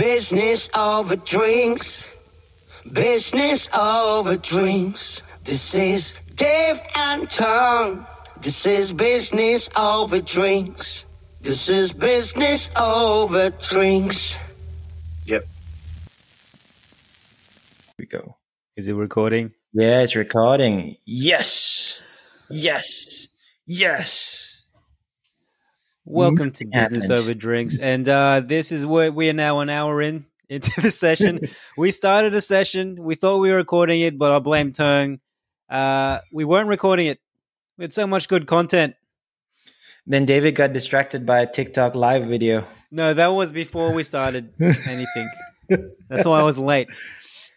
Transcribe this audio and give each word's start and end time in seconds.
Business 0.00 0.70
over 0.74 1.14
drinks. 1.14 2.10
Business 2.90 3.68
over 3.76 4.38
drinks. 4.38 5.22
This 5.44 5.74
is 5.74 6.14
Dave 6.36 6.80
and 6.96 7.28
Tung. 7.28 8.06
This 8.40 8.64
is 8.64 8.94
business 8.94 9.68
over 9.76 10.22
drinks. 10.22 11.04
This 11.42 11.68
is 11.68 11.92
business 11.92 12.70
over 12.80 13.50
drinks. 13.50 14.38
Yep. 15.26 15.42
Here 15.42 15.48
we 17.98 18.06
go. 18.06 18.36
Is 18.78 18.88
it 18.88 18.94
recording? 18.94 19.52
Yeah, 19.74 20.00
it's 20.00 20.16
recording. 20.16 20.96
Yes. 21.04 22.00
Yes. 22.48 23.28
Yes. 23.66 24.49
Welcome 26.04 26.50
to 26.52 26.66
Business. 26.66 27.10
Over 27.10 27.34
Drinks, 27.34 27.78
and 27.78 28.08
uh, 28.08 28.40
this 28.40 28.72
is 28.72 28.86
where 28.86 29.12
we 29.12 29.28
are 29.28 29.34
now 29.34 29.60
an 29.60 29.68
hour 29.68 30.00
in 30.00 30.24
into 30.48 30.80
the 30.80 30.90
session. 30.90 31.40
we 31.76 31.90
started 31.90 32.34
a 32.34 32.40
session. 32.40 33.02
We 33.02 33.14
thought 33.14 33.38
we 33.38 33.50
were 33.50 33.56
recording 33.56 34.00
it, 34.00 34.18
but 34.18 34.32
I 34.32 34.38
blame 34.38 34.72
Tung. 34.72 35.20
Uh, 35.68 36.20
we 36.32 36.44
weren't 36.44 36.68
recording 36.68 37.06
it. 37.06 37.20
We 37.76 37.84
had 37.84 37.92
so 37.92 38.06
much 38.06 38.28
good 38.28 38.46
content. 38.46 38.94
Then 40.06 40.24
David 40.24 40.54
got 40.54 40.72
distracted 40.72 41.26
by 41.26 41.40
a 41.40 41.46
TikTok 41.46 41.94
live 41.94 42.24
video. 42.24 42.66
No, 42.90 43.14
that 43.14 43.28
was 43.28 43.52
before 43.52 43.92
we 43.92 44.02
started 44.02 44.54
anything. 44.58 45.28
That's 46.08 46.24
why 46.24 46.40
I 46.40 46.42
was 46.42 46.58
late. 46.58 46.88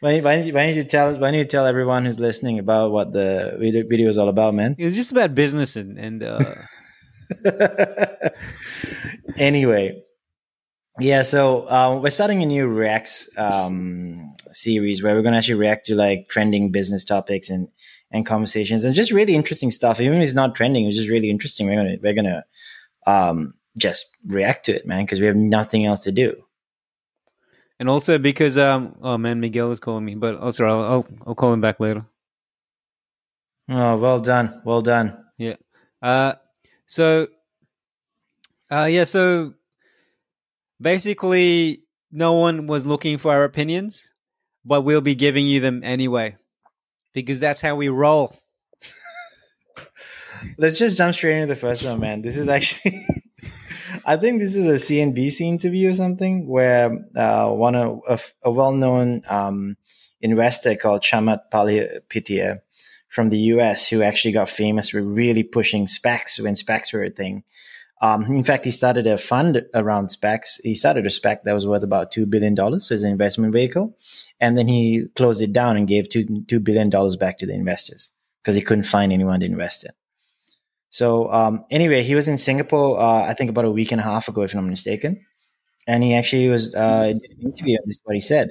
Why, 0.01 0.19
why, 0.19 0.35
don't 0.35 0.45
you, 0.45 0.53
why 0.53 0.65
don't 0.65 0.75
you 0.75 0.83
tell 0.83 1.13
why 1.13 1.31
don't 1.31 1.39
you 1.39 1.45
tell 1.45 1.65
everyone 1.65 2.05
who's 2.05 2.19
listening 2.19 2.59
about 2.59 2.91
what 2.91 3.13
the 3.13 3.55
video, 3.57 3.87
video 3.87 4.09
is 4.09 4.17
all 4.17 4.27
about, 4.27 4.53
man? 4.53 4.75
It 4.77 4.83
was 4.83 4.95
just 4.95 5.13
about 5.13 5.33
business 5.33 5.77
and, 5.77 5.97
and 5.97 6.21
uh, 6.21 6.43
anyway, 9.37 10.03
yeah. 10.99 11.21
So 11.23 11.69
um, 11.69 12.01
we're 12.01 12.09
starting 12.09 12.43
a 12.43 12.45
new 12.45 12.67
Reacts 12.67 13.29
um, 13.37 14.35
series 14.51 15.01
where 15.03 15.15
we're 15.15 15.21
going 15.21 15.33
to 15.33 15.37
actually 15.39 15.55
react 15.55 15.85
to 15.87 15.95
like 15.95 16.27
trending 16.29 16.71
business 16.71 17.03
topics 17.03 17.49
and 17.49 17.67
and 18.11 18.25
conversations 18.25 18.83
and 18.83 18.95
just 18.95 19.11
really 19.11 19.35
interesting 19.35 19.71
stuff. 19.71 19.99
Even 20.01 20.19
if 20.19 20.25
it's 20.25 20.35
not 20.35 20.55
trending, 20.55 20.85
it's 20.87 20.97
just 20.97 21.09
really 21.09 21.29
interesting. 21.29 21.67
We're 21.67 21.75
gonna 21.77 21.97
we're 22.01 22.13
gonna 22.13 22.45
um, 23.07 23.55
just 23.77 24.05
react 24.27 24.65
to 24.65 24.75
it, 24.75 24.85
man, 24.85 25.05
because 25.05 25.19
we 25.19 25.25
have 25.27 25.35
nothing 25.35 25.85
else 25.87 26.03
to 26.03 26.11
do. 26.11 26.35
and 27.79 27.89
also 27.89 28.17
because 28.17 28.57
um 28.57 28.95
oh 29.01 29.17
man 29.17 29.39
Miguel 29.39 29.71
is 29.71 29.79
calling 29.79 30.05
me, 30.05 30.15
but 30.15 30.35
also 30.37 30.65
I'll 30.65 30.83
I'll, 30.83 31.07
I'll 31.27 31.35
call 31.35 31.53
him 31.53 31.61
back 31.61 31.79
later. 31.79 32.05
Oh, 33.69 33.97
well 33.97 34.19
done, 34.19 34.61
well 34.65 34.81
done. 34.81 35.17
Yeah. 35.37 35.55
Uh, 36.01 36.33
so, 36.85 37.27
uh, 38.71 38.85
yeah, 38.85 39.03
so 39.03 39.53
basically, 40.79 41.83
no 42.11 42.33
one 42.33 42.67
was 42.67 42.85
looking 42.85 43.17
for 43.17 43.31
our 43.31 43.43
opinions, 43.43 44.13
but 44.63 44.81
we'll 44.81 45.01
be 45.01 45.15
giving 45.15 45.47
you 45.47 45.59
them 45.59 45.81
anyway 45.83 46.35
because 47.13 47.39
that's 47.39 47.61
how 47.61 47.75
we 47.75 47.89
roll. 47.89 48.35
Let's 50.57 50.77
just 50.77 50.97
jump 50.97 51.15
straight 51.15 51.35
into 51.35 51.47
the 51.47 51.55
first 51.55 51.83
one, 51.83 51.99
man. 51.99 52.21
This 52.21 52.37
is 52.37 52.47
actually, 52.47 53.03
I 54.05 54.17
think 54.17 54.39
this 54.39 54.55
is 54.55 54.65
a 54.65 54.85
CNBC 54.85 55.41
interview 55.41 55.89
or 55.89 55.93
something 55.93 56.47
where 56.47 57.05
uh, 57.15 57.49
one 57.49 57.75
of 57.75 58.01
a, 58.07 58.19
a 58.43 58.51
well-known 58.51 59.23
um, 59.27 59.77
investor 60.21 60.75
called 60.75 61.01
Chamath 61.01 61.41
Palihapitiya 61.51 62.61
from 63.13 63.29
the 63.29 63.37
US, 63.53 63.87
who 63.87 64.01
actually 64.01 64.31
got 64.31 64.49
famous 64.49 64.89
for 64.89 65.01
really 65.01 65.43
pushing 65.43 65.85
SPACs 65.85 66.39
when 66.39 66.55
SPACs 66.55 66.91
were 66.91 67.03
a 67.03 67.11
thing. 67.11 67.43
Um, 68.01 68.25
in 68.25 68.43
fact, 68.43 68.65
he 68.65 68.71
started 68.71 69.05
a 69.05 69.17
fund 69.17 69.61
around 69.75 70.07
SPACs. 70.07 70.59
He 70.63 70.73
started 70.73 71.05
a 71.05 71.09
SPAC 71.09 71.43
that 71.43 71.53
was 71.53 71.67
worth 71.67 71.83
about 71.83 72.11
$2 72.11 72.27
billion 72.27 72.59
as 72.59 73.03
an 73.03 73.11
investment 73.11 73.53
vehicle. 73.53 73.95
And 74.41 74.57
then 74.57 74.67
he 74.67 75.05
closed 75.15 75.43
it 75.43 75.53
down 75.53 75.77
and 75.77 75.87
gave 75.87 76.09
2, 76.09 76.25
$2 76.25 76.63
billion 76.63 76.89
back 77.19 77.37
to 77.37 77.45
the 77.45 77.53
investors 77.53 78.11
because 78.41 78.55
he 78.55 78.61
couldn't 78.61 78.85
find 78.85 79.13
anyone 79.13 79.39
to 79.41 79.45
invest 79.45 79.85
in. 79.85 79.91
So 80.89 81.31
um, 81.31 81.65
anyway, 81.69 82.03
he 82.03 82.15
was 82.15 82.27
in 82.27 82.37
Singapore, 82.37 82.99
uh, 82.99 83.25
I 83.25 83.35
think 83.35 83.51
about 83.51 83.65
a 83.65 83.71
week 83.71 83.91
and 83.91 84.01
a 84.01 84.03
half 84.03 84.27
ago, 84.27 84.41
if 84.41 84.53
I'm 84.53 84.61
not 84.61 84.69
mistaken. 84.69 85.25
And 85.87 86.03
he 86.03 86.15
actually 86.15 86.49
was 86.49 86.73
uh, 86.75 87.13
did 87.13 87.31
an 87.37 87.41
interview. 87.41 87.77
This 87.85 87.95
is 87.95 87.99
what 88.03 88.15
he 88.15 88.21
said. 88.21 88.49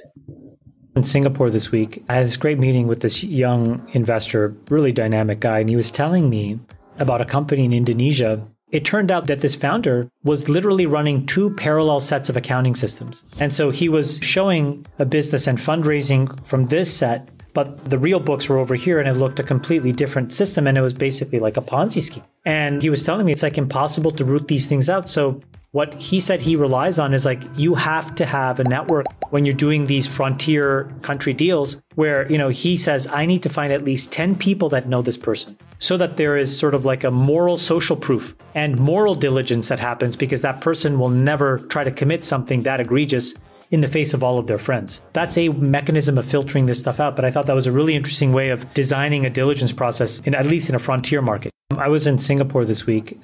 In 0.95 1.03
Singapore 1.03 1.49
this 1.49 1.71
week. 1.71 2.03
I 2.09 2.15
had 2.15 2.27
this 2.27 2.37
great 2.37 2.59
meeting 2.59 2.87
with 2.87 3.01
this 3.01 3.23
young 3.23 3.87
investor, 3.93 4.55
really 4.69 4.91
dynamic 4.91 5.39
guy, 5.39 5.59
and 5.59 5.69
he 5.69 5.75
was 5.75 5.91
telling 5.91 6.29
me 6.29 6.59
about 6.99 7.21
a 7.21 7.25
company 7.25 7.65
in 7.65 7.73
Indonesia. 7.73 8.45
It 8.71 8.85
turned 8.85 9.11
out 9.11 9.27
that 9.27 9.41
this 9.41 9.55
founder 9.55 10.09
was 10.23 10.49
literally 10.49 10.85
running 10.85 11.25
two 11.25 11.51
parallel 11.51 11.99
sets 11.99 12.29
of 12.29 12.37
accounting 12.37 12.75
systems. 12.75 13.23
And 13.39 13.53
so 13.53 13.69
he 13.69 13.89
was 13.89 14.19
showing 14.21 14.85
a 14.99 15.05
business 15.05 15.47
and 15.47 15.57
fundraising 15.57 16.43
from 16.45 16.67
this 16.67 16.91
set, 16.95 17.29
but 17.53 17.89
the 17.89 17.99
real 17.99 18.19
books 18.19 18.49
were 18.49 18.57
over 18.57 18.73
here 18.75 18.99
and 18.99 19.07
it 19.07 19.13
looked 19.13 19.39
a 19.39 19.43
completely 19.43 19.91
different 19.91 20.33
system 20.33 20.65
and 20.65 20.77
it 20.77 20.81
was 20.81 20.93
basically 20.93 21.39
like 21.39 21.55
a 21.55 21.61
Ponzi 21.61 22.01
scheme. 22.01 22.23
And 22.45 22.81
he 22.81 22.89
was 22.89 23.03
telling 23.03 23.25
me 23.25 23.31
it's 23.31 23.43
like 23.43 23.59
impossible 23.59 24.11
to 24.11 24.25
root 24.25 24.47
these 24.47 24.65
things 24.65 24.89
out. 24.89 25.07
So 25.07 25.41
what 25.73 25.95
he 25.95 26.19
said 26.19 26.39
he 26.39 26.55
relies 26.55 26.99
on 26.99 27.15
is 27.15 27.25
like 27.25 27.41
you 27.57 27.73
have 27.73 28.13
to 28.13 28.25
have 28.25 28.59
a 28.59 28.63
network 28.63 29.07
when 29.31 29.43
you're 29.43 29.55
doing 29.55 29.87
these 29.87 30.05
frontier 30.07 30.89
country 31.01 31.33
deals 31.33 31.81
where 31.95 32.31
you 32.31 32.37
know 32.37 32.49
he 32.49 32.77
says 32.77 33.07
i 33.07 33.25
need 33.25 33.43
to 33.43 33.49
find 33.49 33.73
at 33.73 33.83
least 33.83 34.11
10 34.11 34.35
people 34.35 34.69
that 34.69 34.87
know 34.87 35.01
this 35.01 35.17
person 35.17 35.57
so 35.79 35.97
that 35.97 36.15
there 36.15 36.37
is 36.37 36.57
sort 36.57 36.75
of 36.75 36.85
like 36.85 37.03
a 37.03 37.11
moral 37.11 37.57
social 37.57 37.97
proof 37.97 38.35
and 38.53 38.79
moral 38.79 39.15
diligence 39.15 39.67
that 39.67 39.79
happens 39.79 40.15
because 40.15 40.41
that 40.41 40.61
person 40.61 40.99
will 40.99 41.09
never 41.09 41.57
try 41.67 41.83
to 41.83 41.91
commit 41.91 42.23
something 42.23 42.63
that 42.63 42.79
egregious 42.79 43.33
in 43.71 43.81
the 43.81 43.87
face 43.87 44.13
of 44.13 44.23
all 44.23 44.37
of 44.37 44.45
their 44.45 44.59
friends. 44.59 45.01
That's 45.13 45.35
a 45.35 45.49
mechanism 45.49 46.19
of 46.19 46.25
filtering 46.25 46.67
this 46.67 46.77
stuff 46.77 46.99
out, 46.99 47.15
but 47.15 47.25
I 47.25 47.31
thought 47.31 47.47
that 47.47 47.55
was 47.55 47.65
a 47.65 47.71
really 47.71 47.95
interesting 47.95 48.31
way 48.31 48.49
of 48.49 48.71
designing 48.75 49.25
a 49.25 49.31
diligence 49.31 49.73
process 49.73 50.19
in 50.19 50.35
at 50.35 50.45
least 50.45 50.69
in 50.69 50.75
a 50.75 50.79
frontier 50.79 51.23
market. 51.23 51.52
I 51.79 51.87
was 51.87 52.07
in 52.07 52.17
Singapore 52.19 52.65
this 52.65 52.85
week. 52.85 53.17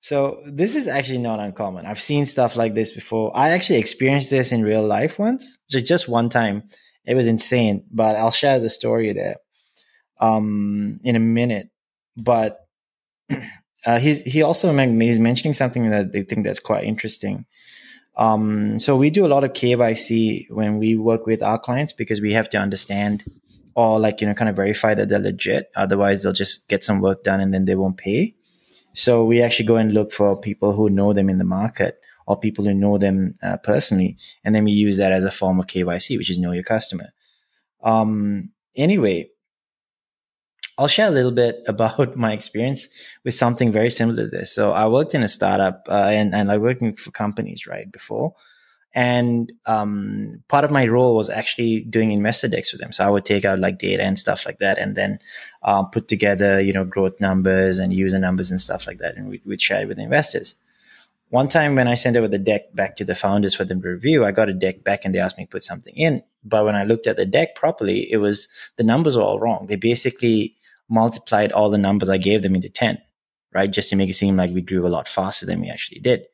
So 0.00 0.42
this 0.46 0.74
is 0.74 0.86
actually 0.86 1.18
not 1.18 1.40
uncommon. 1.40 1.86
I've 1.86 2.00
seen 2.00 2.26
stuff 2.26 2.56
like 2.56 2.74
this 2.74 2.92
before. 2.92 3.34
I 3.34 3.50
actually 3.50 3.78
experienced 3.78 4.28
this 4.28 4.52
in 4.52 4.62
real 4.62 4.86
life 4.86 5.18
once, 5.18 5.58
just 5.70 5.86
just 5.86 6.08
one 6.08 6.28
time. 6.28 6.68
It 7.06 7.14
was 7.14 7.26
insane, 7.26 7.84
but 7.90 8.16
I'll 8.16 8.30
share 8.30 8.58
the 8.58 8.68
story 8.68 9.12
there 9.12 9.36
um, 10.20 11.00
in 11.04 11.16
a 11.16 11.20
minute. 11.20 11.70
But 12.16 12.66
uh, 13.86 13.98
he's 13.98 14.22
he 14.22 14.42
also 14.42 14.76
he's 14.76 15.18
mentioning 15.18 15.54
something 15.54 15.88
that 15.90 16.12
they 16.12 16.22
think 16.22 16.44
that's 16.44 16.58
quite 16.60 16.84
interesting. 16.84 17.46
Um, 18.16 18.78
so 18.78 18.96
we 18.96 19.10
do 19.10 19.26
a 19.26 19.32
lot 19.34 19.42
of 19.42 19.54
KYC 19.54 20.50
when 20.50 20.78
we 20.78 20.96
work 20.96 21.26
with 21.26 21.42
our 21.42 21.58
clients 21.58 21.92
because 21.92 22.20
we 22.20 22.32
have 22.32 22.48
to 22.50 22.58
understand 22.58 23.24
or 23.74 23.98
like 23.98 24.20
you 24.20 24.26
know 24.26 24.34
kind 24.34 24.48
of 24.48 24.56
verify 24.56 24.94
that 24.94 25.08
they're 25.08 25.18
legit. 25.18 25.70
Otherwise, 25.76 26.22
they'll 26.22 26.32
just 26.32 26.68
get 26.68 26.84
some 26.84 27.00
work 27.00 27.24
done 27.24 27.40
and 27.40 27.52
then 27.52 27.64
they 27.64 27.74
won't 27.74 27.96
pay. 27.96 28.34
So 28.92 29.24
we 29.24 29.42
actually 29.42 29.66
go 29.66 29.76
and 29.76 29.92
look 29.92 30.12
for 30.12 30.38
people 30.38 30.72
who 30.72 30.88
know 30.88 31.12
them 31.12 31.28
in 31.28 31.38
the 31.38 31.44
market 31.44 31.98
or 32.26 32.38
people 32.38 32.64
who 32.64 32.72
know 32.72 32.96
them 32.96 33.36
uh, 33.42 33.58
personally, 33.58 34.16
and 34.44 34.54
then 34.54 34.64
we 34.64 34.72
use 34.72 34.96
that 34.96 35.12
as 35.12 35.24
a 35.24 35.30
form 35.30 35.60
of 35.60 35.66
KYC, 35.66 36.16
which 36.16 36.30
is 36.30 36.38
know 36.38 36.52
your 36.52 36.62
customer. 36.62 37.12
Um, 37.82 38.50
anyway, 38.76 39.28
I'll 40.78 40.88
share 40.88 41.08
a 41.08 41.12
little 41.12 41.32
bit 41.32 41.62
about 41.68 42.16
my 42.16 42.32
experience 42.32 42.88
with 43.24 43.34
something 43.34 43.70
very 43.70 43.90
similar 43.90 44.24
to 44.24 44.30
this. 44.30 44.52
So 44.54 44.72
I 44.72 44.86
worked 44.88 45.14
in 45.14 45.22
a 45.22 45.28
startup 45.28 45.86
uh, 45.88 46.08
and, 46.08 46.34
and 46.34 46.50
I 46.50 46.58
worked 46.58 46.98
for 46.98 47.10
companies 47.10 47.66
right 47.66 47.90
before. 47.90 48.34
And 48.94 49.52
um, 49.66 50.44
part 50.46 50.64
of 50.64 50.70
my 50.70 50.86
role 50.86 51.16
was 51.16 51.28
actually 51.28 51.80
doing 51.80 52.12
investor 52.12 52.46
decks 52.46 52.70
for 52.70 52.76
them. 52.76 52.92
So 52.92 53.04
I 53.04 53.10
would 53.10 53.24
take 53.24 53.44
out 53.44 53.58
like 53.58 53.78
data 53.78 54.04
and 54.04 54.16
stuff 54.16 54.46
like 54.46 54.60
that, 54.60 54.78
and 54.78 54.94
then 54.94 55.18
uh, 55.62 55.82
put 55.82 56.06
together, 56.06 56.60
you 56.60 56.72
know, 56.72 56.84
growth 56.84 57.20
numbers 57.20 57.78
and 57.78 57.92
user 57.92 58.20
numbers 58.20 58.50
and 58.50 58.60
stuff 58.60 58.86
like 58.86 58.98
that, 58.98 59.16
and 59.16 59.28
we, 59.28 59.42
we'd 59.44 59.60
share 59.60 59.82
it 59.82 59.88
with 59.88 59.98
investors. 59.98 60.54
One 61.30 61.48
time 61.48 61.74
when 61.74 61.88
I 61.88 61.94
sent 61.94 62.16
over 62.16 62.28
the 62.28 62.38
deck 62.38 62.72
back 62.76 62.94
to 62.96 63.04
the 63.04 63.16
founders 63.16 63.56
for 63.56 63.64
them 63.64 63.82
to 63.82 63.88
review, 63.88 64.24
I 64.24 64.30
got 64.30 64.48
a 64.48 64.54
deck 64.54 64.84
back 64.84 65.04
and 65.04 65.12
they 65.12 65.18
asked 65.18 65.36
me 65.36 65.46
to 65.46 65.50
put 65.50 65.64
something 65.64 65.94
in. 65.96 66.22
But 66.44 66.64
when 66.64 66.76
I 66.76 66.84
looked 66.84 67.08
at 67.08 67.16
the 67.16 67.26
deck 67.26 67.56
properly, 67.56 68.10
it 68.12 68.18
was 68.18 68.46
the 68.76 68.84
numbers 68.84 69.16
were 69.16 69.24
all 69.24 69.40
wrong. 69.40 69.66
They 69.66 69.74
basically 69.74 70.54
multiplied 70.88 71.50
all 71.50 71.70
the 71.70 71.78
numbers 71.78 72.08
I 72.08 72.18
gave 72.18 72.42
them 72.42 72.54
into 72.54 72.68
10, 72.68 72.98
right? 73.52 73.68
Just 73.68 73.90
to 73.90 73.96
make 73.96 74.10
it 74.10 74.14
seem 74.14 74.36
like 74.36 74.52
we 74.52 74.62
grew 74.62 74.86
a 74.86 74.88
lot 74.88 75.08
faster 75.08 75.44
than 75.44 75.60
we 75.60 75.70
actually 75.70 75.98
did. 75.98 76.26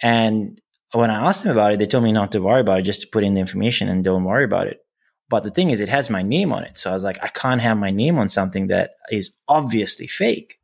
And 0.00 0.58
when 0.92 1.10
I 1.10 1.28
asked 1.28 1.44
them 1.44 1.52
about 1.52 1.72
it, 1.72 1.78
they 1.78 1.86
told 1.86 2.04
me 2.04 2.12
not 2.12 2.32
to 2.32 2.40
worry 2.40 2.60
about 2.60 2.80
it, 2.80 2.82
just 2.82 3.02
to 3.02 3.08
put 3.08 3.24
in 3.24 3.34
the 3.34 3.40
information 3.40 3.88
and 3.88 4.02
don't 4.02 4.24
worry 4.24 4.44
about 4.44 4.66
it. 4.66 4.80
But 5.28 5.44
the 5.44 5.50
thing 5.50 5.70
is, 5.70 5.80
it 5.80 5.88
has 5.88 6.10
my 6.10 6.22
name 6.22 6.52
on 6.52 6.64
it. 6.64 6.76
So 6.76 6.90
I 6.90 6.92
was 6.92 7.04
like, 7.04 7.22
I 7.22 7.28
can't 7.28 7.60
have 7.60 7.78
my 7.78 7.90
name 7.90 8.18
on 8.18 8.28
something 8.28 8.66
that 8.66 8.94
is 9.10 9.36
obviously 9.46 10.08
fake. 10.08 10.58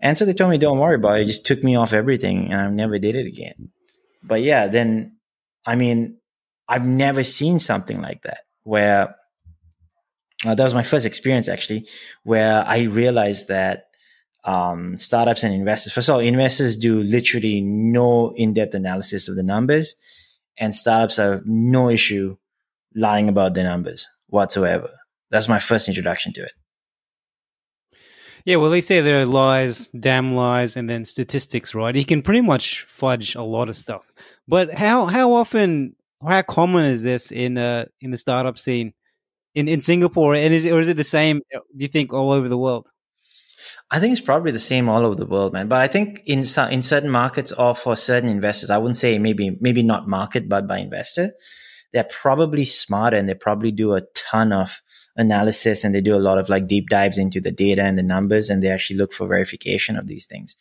And 0.00 0.16
so 0.16 0.24
they 0.24 0.34
told 0.34 0.50
me, 0.50 0.58
don't 0.58 0.78
worry 0.78 0.94
about 0.94 1.18
it. 1.18 1.22
it 1.22 1.26
just 1.26 1.46
took 1.46 1.62
me 1.64 1.74
off 1.74 1.92
everything 1.92 2.52
and 2.52 2.60
I 2.60 2.68
never 2.70 2.98
did 2.98 3.16
it 3.16 3.26
again. 3.26 3.70
But 4.22 4.42
yeah, 4.42 4.68
then, 4.68 5.16
I 5.66 5.74
mean, 5.74 6.18
I've 6.68 6.86
never 6.86 7.24
seen 7.24 7.58
something 7.58 8.00
like 8.00 8.22
that 8.22 8.42
where 8.62 9.16
uh, 10.44 10.54
that 10.54 10.64
was 10.64 10.74
my 10.74 10.82
first 10.82 11.06
experience 11.06 11.48
actually, 11.48 11.88
where 12.22 12.64
I 12.66 12.82
realized 12.82 13.48
that 13.48 13.86
um, 14.44 14.98
startups 14.98 15.44
and 15.44 15.54
investors, 15.54 15.92
first 15.92 16.08
of 16.08 16.14
all, 16.14 16.20
investors 16.20 16.76
do 16.76 17.02
literally 17.02 17.60
no 17.60 18.32
in 18.36 18.52
depth 18.54 18.74
analysis 18.74 19.28
of 19.28 19.36
the 19.36 19.42
numbers. 19.42 19.96
and 20.58 20.74
startups 20.74 21.16
have 21.16 21.46
no 21.46 21.88
issue 21.88 22.36
lying 22.94 23.28
about 23.28 23.54
their 23.54 23.64
numbers 23.64 24.08
whatsoever. 24.28 24.90
That's 25.30 25.48
my 25.48 25.58
first 25.58 25.88
introduction 25.88 26.32
to 26.34 26.44
it. 26.44 26.52
Yeah, 28.44 28.56
well, 28.56 28.70
they 28.70 28.80
say 28.80 29.00
there 29.00 29.20
are 29.20 29.26
lies, 29.26 29.90
damn 29.90 30.34
lies, 30.34 30.76
and 30.76 30.88
then 30.90 31.04
statistics, 31.04 31.74
right? 31.74 31.94
He 31.94 32.04
can 32.04 32.22
pretty 32.22 32.40
much 32.40 32.82
fudge 32.88 33.34
a 33.36 33.42
lot 33.42 33.68
of 33.68 33.76
stuff. 33.76 34.12
But 34.48 34.74
how 34.74 35.06
how 35.06 35.32
often 35.32 35.94
how 36.26 36.42
common 36.42 36.84
is 36.84 37.02
this 37.02 37.30
in 37.30 37.56
uh 37.58 37.86
in 38.00 38.10
the 38.10 38.16
startup 38.16 38.58
scene 38.58 38.94
in 39.54 39.68
in 39.68 39.80
Singapore? 39.80 40.34
And 40.34 40.54
is 40.54 40.64
it, 40.64 40.72
or 40.72 40.80
is 40.80 40.88
it 40.88 40.96
the 40.96 41.04
same? 41.04 41.40
Do 41.52 41.60
you 41.84 41.88
think 41.88 42.12
all 42.12 42.32
over 42.32 42.48
the 42.48 42.58
world? 42.58 42.90
I 43.90 44.00
think 44.00 44.12
it's 44.12 44.20
probably 44.20 44.52
the 44.52 44.58
same 44.58 44.88
all 44.88 45.04
over 45.04 45.14
the 45.14 45.26
world, 45.26 45.52
man. 45.52 45.68
But 45.68 45.80
I 45.80 45.88
think 45.88 46.22
in 46.26 46.44
some, 46.44 46.70
in 46.70 46.82
certain 46.82 47.10
markets 47.10 47.52
or 47.52 47.74
for 47.74 47.96
certain 47.96 48.28
investors, 48.28 48.70
I 48.70 48.78
wouldn't 48.78 48.96
say 48.96 49.18
maybe 49.18 49.56
maybe 49.60 49.82
not 49.82 50.08
market, 50.08 50.48
but 50.48 50.66
by 50.66 50.78
investor, 50.78 51.32
they're 51.92 52.04
probably 52.04 52.64
smarter 52.64 53.16
and 53.16 53.28
they 53.28 53.34
probably 53.34 53.72
do 53.72 53.94
a 53.94 54.02
ton 54.14 54.52
of 54.52 54.80
analysis 55.16 55.84
and 55.84 55.94
they 55.94 56.00
do 56.00 56.16
a 56.16 56.18
lot 56.18 56.38
of 56.38 56.48
like 56.48 56.66
deep 56.66 56.88
dives 56.88 57.18
into 57.18 57.40
the 57.40 57.52
data 57.52 57.82
and 57.82 57.98
the 57.98 58.02
numbers 58.02 58.48
and 58.48 58.62
they 58.62 58.70
actually 58.70 58.96
look 58.96 59.12
for 59.12 59.26
verification 59.26 59.96
of 59.96 60.06
these 60.06 60.26
things 60.26 60.56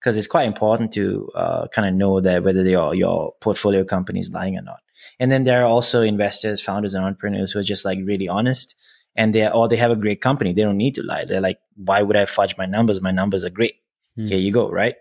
because 0.00 0.18
it's 0.18 0.26
quite 0.26 0.48
important 0.48 0.92
to 0.92 1.30
uh, 1.36 1.68
kind 1.68 1.86
of 1.86 1.94
know 1.94 2.20
that 2.20 2.42
whether 2.42 2.64
your 2.64 2.94
your 2.94 3.34
portfolio 3.40 3.84
company 3.84 4.18
is 4.18 4.30
lying 4.30 4.56
or 4.56 4.62
not. 4.62 4.80
And 5.18 5.30
then 5.30 5.44
there 5.44 5.62
are 5.62 5.66
also 5.66 6.02
investors, 6.02 6.60
founders, 6.60 6.94
and 6.94 7.04
entrepreneurs 7.04 7.52
who 7.52 7.60
are 7.60 7.64
just 7.64 7.84
like 7.84 7.98
really 8.04 8.28
honest 8.28 8.74
and 9.16 9.34
they 9.34 9.48
or 9.48 9.68
they 9.68 9.76
have 9.76 9.90
a 9.90 9.96
great 9.96 10.20
company. 10.20 10.52
They 10.52 10.62
don't 10.62 10.76
need 10.76 10.94
to 10.96 11.02
lie. 11.02 11.24
They're 11.24 11.40
like, 11.40 11.58
why 11.76 12.02
would 12.02 12.16
I 12.16 12.24
fudge 12.24 12.56
my 12.56 12.66
numbers? 12.66 13.00
My 13.00 13.10
numbers 13.10 13.44
are 13.44 13.50
great. 13.50 13.74
Hmm. 14.16 14.26
Here 14.26 14.38
you 14.38 14.52
go, 14.52 14.70
right? 14.70 14.94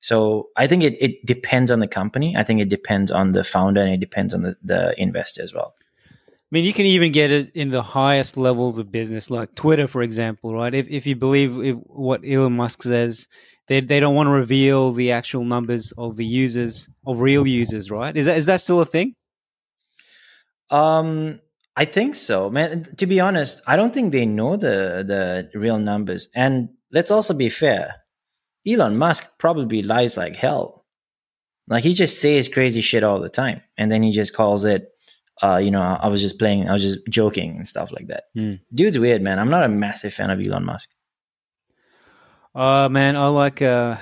So 0.00 0.50
I 0.56 0.66
think 0.66 0.84
it, 0.84 0.96
it 1.00 1.26
depends 1.26 1.70
on 1.70 1.80
the 1.80 1.88
company. 1.88 2.36
I 2.36 2.42
think 2.42 2.60
it 2.60 2.68
depends 2.68 3.10
on 3.10 3.32
the 3.32 3.42
founder 3.42 3.80
and 3.80 3.90
it 3.90 4.00
depends 4.00 4.34
on 4.34 4.42
the, 4.42 4.56
the 4.62 4.94
investor 5.00 5.42
as 5.42 5.52
well. 5.52 5.74
I 5.78 6.50
mean, 6.52 6.64
you 6.64 6.72
can 6.72 6.86
even 6.86 7.10
get 7.10 7.32
it 7.32 7.50
in 7.54 7.70
the 7.70 7.82
highest 7.82 8.36
levels 8.36 8.78
of 8.78 8.92
business, 8.92 9.30
like 9.30 9.54
Twitter, 9.56 9.88
for 9.88 10.02
example, 10.02 10.54
right? 10.54 10.72
If 10.72 10.88
if 10.88 11.06
you 11.06 11.16
believe 11.16 11.58
if, 11.58 11.76
what 11.86 12.20
Elon 12.24 12.52
Musk 12.52 12.84
says, 12.84 13.26
they 13.66 13.80
they 13.80 13.98
don't 13.98 14.14
want 14.14 14.28
to 14.28 14.32
reveal 14.32 14.92
the 14.92 15.10
actual 15.10 15.44
numbers 15.44 15.92
of 15.98 16.14
the 16.14 16.24
users 16.24 16.88
of 17.04 17.20
real 17.20 17.46
users, 17.46 17.90
right? 17.90 18.16
Is 18.16 18.26
that 18.26 18.36
is 18.36 18.46
that 18.46 18.60
still 18.60 18.80
a 18.80 18.84
thing? 18.84 19.14
Um, 20.70 21.40
I 21.76 21.84
think 21.84 22.14
so, 22.14 22.48
man. 22.50 22.86
To 22.96 23.06
be 23.06 23.20
honest, 23.20 23.60
I 23.66 23.76
don't 23.76 23.92
think 23.92 24.12
they 24.12 24.24
know 24.26 24.56
the 24.56 25.04
the 25.06 25.50
real 25.58 25.78
numbers. 25.78 26.28
And 26.34 26.70
let's 26.90 27.10
also 27.10 27.34
be 27.34 27.50
fair. 27.50 27.94
Elon 28.66 28.96
Musk 28.96 29.38
probably 29.38 29.82
lies 29.82 30.16
like 30.16 30.34
hell. 30.36 30.84
Like 31.68 31.84
he 31.84 31.92
just 31.92 32.20
says 32.20 32.48
crazy 32.48 32.80
shit 32.80 33.04
all 33.04 33.20
the 33.20 33.28
time, 33.28 33.60
and 33.76 33.92
then 33.92 34.02
he 34.02 34.10
just 34.10 34.34
calls 34.34 34.64
it, 34.64 34.88
uh, 35.42 35.56
you 35.56 35.70
know, 35.70 35.82
I 35.82 36.08
was 36.08 36.20
just 36.20 36.38
playing, 36.38 36.68
I 36.68 36.72
was 36.72 36.82
just 36.82 36.98
joking 37.08 37.56
and 37.56 37.68
stuff 37.68 37.92
like 37.92 38.06
that. 38.08 38.24
Hmm. 38.34 38.54
Dude's 38.72 38.98
weird, 38.98 39.20
man. 39.20 39.38
I'm 39.38 39.50
not 39.50 39.64
a 39.64 39.68
massive 39.68 40.14
fan 40.14 40.30
of 40.30 40.40
Elon 40.40 40.64
Musk. 40.64 40.90
Uh 42.54 42.88
man, 42.88 43.16
I 43.16 43.26
like. 43.26 43.60
uh 43.60 43.96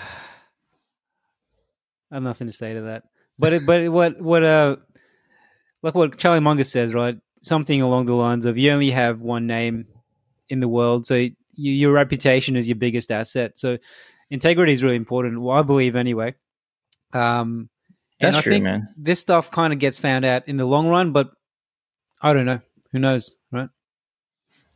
I 2.10 2.14
have 2.14 2.22
nothing 2.22 2.46
to 2.46 2.52
say 2.52 2.74
to 2.74 2.82
that. 2.82 3.02
But 3.36 3.52
it, 3.52 3.66
but 3.66 3.88
what 3.90 4.20
what 4.20 4.44
uh 4.44 4.76
like 5.82 5.94
what 5.96 6.16
Charlie 6.18 6.38
Munger 6.40 6.62
says, 6.62 6.94
right? 6.94 7.18
Something 7.44 7.82
along 7.82 8.06
the 8.06 8.14
lines 8.14 8.46
of 8.46 8.56
you 8.56 8.70
only 8.70 8.90
have 8.90 9.20
one 9.20 9.46
name 9.46 9.86
in 10.48 10.60
the 10.60 10.68
world, 10.68 11.06
so 11.06 11.14
you, 11.14 11.32
your 11.54 11.92
reputation 11.92 12.56
is 12.56 12.68
your 12.68 12.76
biggest 12.76 13.10
asset. 13.10 13.58
So 13.58 13.78
integrity 14.30 14.72
is 14.72 14.82
really 14.82 14.96
important. 14.96 15.40
Well, 15.40 15.56
I 15.56 15.62
believe 15.62 15.96
anyway. 15.96 16.34
Um, 17.12 17.68
That's 18.20 18.40
true, 18.40 18.60
man. 18.60 18.88
This 18.96 19.20
stuff 19.20 19.50
kind 19.50 19.72
of 19.72 19.78
gets 19.78 19.98
found 19.98 20.24
out 20.24 20.48
in 20.48 20.56
the 20.56 20.64
long 20.64 20.88
run, 20.88 21.12
but 21.12 21.30
I 22.20 22.32
don't 22.32 22.46
know. 22.46 22.60
Who 22.92 22.98
knows, 22.98 23.36
right? 23.52 23.68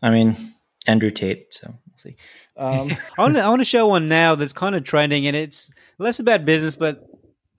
I 0.03 0.11
mean, 0.11 0.55
Andrew 0.87 1.11
Tate. 1.11 1.47
So 1.53 1.69
we'll 1.69 1.97
see. 1.97 2.17
Um, 2.57 2.91
I 3.19 3.23
want 3.23 3.37
to 3.37 3.43
I 3.43 3.49
want 3.49 3.61
to 3.61 3.65
show 3.65 3.87
one 3.87 4.09
now 4.09 4.35
that's 4.35 4.53
kind 4.53 4.75
of 4.75 4.85
trending, 4.85 5.27
and 5.27 5.37
it's 5.37 5.73
less 5.99 6.21
about 6.21 6.45
business, 6.45 6.77
but 6.77 7.03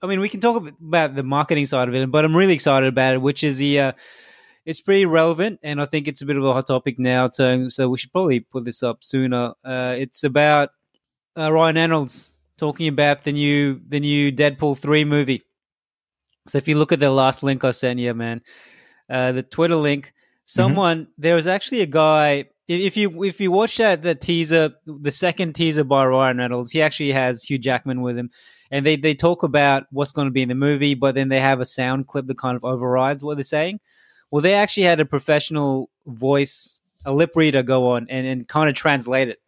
I 0.02 0.06
mean, 0.06 0.20
we 0.20 0.28
can 0.28 0.40
talk 0.40 0.62
about 0.80 1.14
the 1.14 1.22
marketing 1.22 1.66
side 1.66 1.88
of 1.88 1.94
it. 1.94 2.10
But 2.10 2.24
I'm 2.24 2.36
really 2.36 2.54
excited 2.54 2.88
about 2.88 3.14
it, 3.14 3.22
which 3.22 3.44
is 3.44 3.58
the 3.58 3.80
uh, 3.80 3.92
it's 4.64 4.80
pretty 4.80 5.06
relevant, 5.06 5.60
and 5.62 5.80
I 5.80 5.86
think 5.86 6.06
it's 6.06 6.22
a 6.22 6.26
bit 6.26 6.36
of 6.36 6.44
a 6.44 6.52
hot 6.52 6.66
topic 6.66 6.98
now. 6.98 7.30
So, 7.32 7.68
so 7.68 7.88
we 7.88 7.98
should 7.98 8.12
probably 8.12 8.40
put 8.40 8.64
this 8.64 8.82
up 8.82 9.02
sooner. 9.02 9.54
Uh, 9.64 9.96
it's 9.98 10.22
about 10.24 10.70
uh, 11.36 11.52
Ryan 11.52 11.76
Reynolds 11.76 12.28
talking 12.58 12.88
about 12.88 13.24
the 13.24 13.32
new 13.32 13.80
the 13.88 14.00
new 14.00 14.30
Deadpool 14.30 14.78
three 14.78 15.04
movie. 15.04 15.42
So 16.46 16.58
if 16.58 16.68
you 16.68 16.76
look 16.76 16.92
at 16.92 17.00
the 17.00 17.10
last 17.10 17.42
link 17.42 17.64
I 17.64 17.70
sent 17.70 18.00
you, 18.00 18.12
man, 18.14 18.42
uh, 19.08 19.32
the 19.32 19.42
Twitter 19.42 19.76
link, 19.76 20.12
someone 20.44 21.08
there 21.16 21.34
was 21.34 21.46
actually 21.46 21.80
a 21.80 21.86
guy. 21.86 22.46
If 22.68 22.80
if 22.80 22.96
you 22.96 23.24
if 23.24 23.40
you 23.40 23.50
watch 23.50 23.78
that 23.78 24.02
the 24.02 24.14
teaser, 24.14 24.72
the 24.86 25.10
second 25.10 25.54
teaser 25.54 25.84
by 25.84 26.04
Ryan 26.04 26.38
Reynolds, 26.38 26.70
he 26.70 26.82
actually 26.82 27.12
has 27.12 27.44
Hugh 27.44 27.58
Jackman 27.58 28.02
with 28.02 28.18
him, 28.18 28.30
and 28.70 28.84
they 28.84 28.96
they 28.96 29.14
talk 29.14 29.42
about 29.42 29.84
what's 29.90 30.12
going 30.12 30.26
to 30.26 30.32
be 30.32 30.42
in 30.42 30.48
the 30.48 30.54
movie, 30.54 30.94
but 30.94 31.14
then 31.14 31.28
they 31.28 31.40
have 31.40 31.60
a 31.60 31.64
sound 31.64 32.06
clip 32.06 32.26
that 32.26 32.38
kind 32.38 32.56
of 32.56 32.64
overrides 32.64 33.24
what 33.24 33.36
they're 33.36 33.44
saying. 33.44 33.80
Well, 34.30 34.42
they 34.42 34.54
actually 34.54 34.84
had 34.84 35.00
a 35.00 35.04
professional 35.04 35.90
voice, 36.06 36.78
a 37.04 37.12
lip 37.12 37.32
reader, 37.34 37.62
go 37.62 37.90
on 37.90 38.06
and, 38.08 38.26
and 38.26 38.46
kind 38.46 38.68
of 38.68 38.74
translate 38.76 39.28
it. 39.28 39.40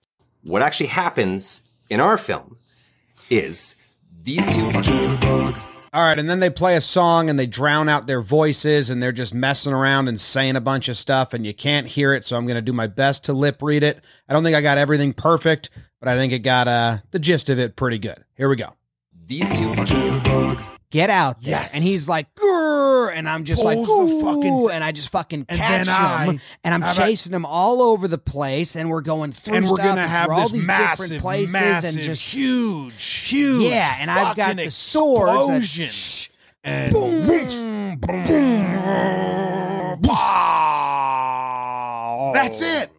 what 0.42 0.62
actually 0.62 0.86
happens 0.86 1.62
in 1.88 2.00
our 2.00 2.16
film 2.16 2.56
is 3.30 3.74
these 4.24 4.46
two 4.46 4.70
All 5.94 6.02
right, 6.02 6.18
and 6.18 6.28
then 6.28 6.40
they 6.40 6.50
play 6.50 6.74
a 6.76 6.80
song 6.80 7.28
and 7.28 7.38
they 7.38 7.46
drown 7.46 7.88
out 7.88 8.06
their 8.06 8.20
voices 8.22 8.90
and 8.90 9.02
they're 9.02 9.12
just 9.12 9.34
messing 9.34 9.72
around 9.72 10.08
and 10.08 10.18
saying 10.20 10.56
a 10.56 10.60
bunch 10.60 10.88
of 10.88 10.96
stuff 10.96 11.34
and 11.34 11.46
you 11.46 11.54
can't 11.54 11.86
hear 11.86 12.14
it, 12.14 12.24
so 12.24 12.36
I'm 12.36 12.46
going 12.46 12.56
to 12.56 12.62
do 12.62 12.72
my 12.72 12.86
best 12.86 13.24
to 13.26 13.32
lip 13.32 13.62
read 13.62 13.82
it. 13.82 14.00
I 14.28 14.32
don't 14.32 14.42
think 14.42 14.56
I 14.56 14.62
got 14.62 14.78
everything 14.78 15.12
perfect, 15.12 15.70
but 16.00 16.08
I 16.08 16.16
think 16.16 16.32
it 16.32 16.40
got 16.40 16.66
uh 16.66 16.98
the 17.10 17.18
gist 17.18 17.50
of 17.50 17.58
it 17.58 17.76
pretty 17.76 17.98
good. 17.98 18.24
Here 18.36 18.48
we 18.48 18.56
go. 18.56 18.74
these 19.26 19.48
two 19.50 19.74
get 20.92 21.10
out 21.10 21.40
there. 21.42 21.50
Yes. 21.50 21.74
And 21.74 21.82
he's 21.82 22.08
like, 22.08 22.32
Grr, 22.36 23.12
and 23.12 23.28
I'm 23.28 23.42
just 23.42 23.64
like, 23.64 23.78
Pulls 23.78 23.88
the 23.88 24.14
Ooh, 24.14 24.20
fucking- 24.34 24.70
and 24.76 24.84
I 24.84 24.92
just 24.92 25.10
fucking 25.10 25.46
And 25.48 25.58
catch 25.58 25.86
then 25.86 25.88
I- 25.88 26.24
him, 26.26 26.40
and 26.62 26.72
I'm 26.74 26.94
chasing 26.94 27.32
him 27.32 27.44
all 27.44 27.82
over 27.82 28.06
the 28.06 28.18
place, 28.18 28.76
and 28.76 28.88
we're 28.88 29.00
going 29.00 29.32
through 29.32 29.54
and 29.56 29.64
we're 29.64 29.74
stuff 29.74 29.86
gonna 29.86 30.06
have 30.06 30.30
all 30.30 30.48
these 30.48 30.64
massive, 30.64 31.06
different 31.06 31.22
places, 31.22 31.52
massive, 31.52 31.94
and 31.94 32.02
just 32.02 32.22
huge, 32.22 33.02
huge, 33.02 33.68
yeah, 33.70 33.96
and 33.98 34.08
I've 34.10 34.36
got 34.36 34.56
the 34.56 34.70
swords 34.70 35.48
that-. 35.76 35.88
Shh. 35.90 36.28
and 36.62 36.92
boom, 36.92 37.26
boom, 37.98 37.98
That's 42.34 42.60
it. 42.62 42.90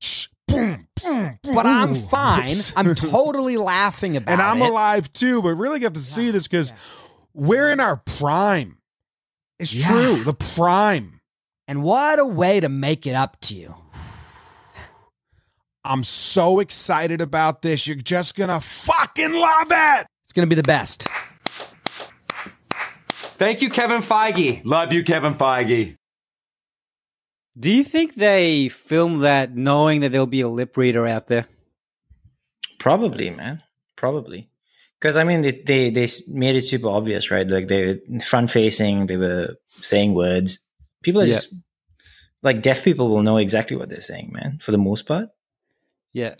Shh, 0.00 0.26
boom, 0.48 0.86
boom, 1.02 1.38
boom. 1.42 1.54
But 1.54 1.66
I'm 1.66 1.94
fine. 1.94 2.56
I'm 2.76 2.94
totally 2.94 3.56
laughing 3.56 4.16
about 4.16 4.30
it. 4.30 4.32
and 4.34 4.42
I'm 4.42 4.60
it. 4.62 4.68
alive 4.70 5.12
too. 5.12 5.40
But 5.42 5.54
really 5.54 5.78
get 5.78 5.94
to 5.94 6.00
see 6.00 6.30
this 6.30 6.46
because 6.48 6.72
we're 7.36 7.70
in 7.70 7.80
our 7.80 7.96
prime. 7.98 8.78
It's 9.58 9.72
Yeah. 9.74 9.88
true, 9.88 10.24
the 10.24 10.34
prime. 10.34 11.20
And 11.68 11.82
what 11.82 12.18
a 12.18 12.26
way 12.26 12.60
to 12.60 12.68
make 12.68 13.06
it 13.06 13.14
up 13.14 13.38
to 13.42 13.54
you. 13.54 13.74
I'm 15.84 16.02
so 16.02 16.58
excited 16.58 17.20
about 17.20 17.62
this. 17.62 17.86
You're 17.86 17.96
just 17.96 18.34
gonna 18.36 18.60
fucking 18.60 19.32
love 19.32 19.68
it. 19.70 20.06
It's 20.24 20.32
gonna 20.32 20.46
be 20.48 20.56
the 20.56 20.62
best. 20.62 21.06
Thank 23.38 23.60
you, 23.62 23.68
Kevin 23.68 24.00
Feige. 24.02 24.62
Love 24.64 24.92
you, 24.92 25.04
Kevin 25.04 25.34
Feige. 25.34 25.96
Do 27.58 27.70
you 27.70 27.84
think 27.84 28.14
they 28.14 28.68
filmed 28.68 29.22
that 29.22 29.54
knowing 29.54 30.00
that 30.00 30.10
there'll 30.10 30.26
be 30.26 30.40
a 30.40 30.48
lip 30.48 30.76
reader 30.76 31.06
out 31.06 31.26
there? 31.26 31.46
Probably, 32.78 33.30
man. 33.30 33.62
Probably. 33.96 34.48
Because 35.00 35.16
I 35.16 35.24
mean, 35.24 35.42
they, 35.42 35.52
they 35.52 35.90
they 35.90 36.08
made 36.28 36.56
it 36.56 36.62
super 36.62 36.88
obvious, 36.88 37.30
right? 37.30 37.46
Like 37.46 37.68
they 37.68 37.86
were 37.86 38.20
front 38.20 38.50
facing, 38.50 39.06
they 39.06 39.16
were 39.16 39.56
saying 39.82 40.14
words. 40.14 40.58
People 41.02 41.20
are 41.22 41.26
Yeah. 41.26 41.34
just 41.34 41.54
like 42.42 42.62
deaf 42.62 42.82
people 42.84 43.08
will 43.08 43.22
know 43.22 43.36
exactly 43.36 43.76
what 43.76 43.88
they're 43.88 44.00
saying, 44.00 44.30
man. 44.32 44.58
For 44.60 44.70
the 44.72 44.78
most 44.78 45.06
part, 45.06 45.28
Yeah. 46.12 46.34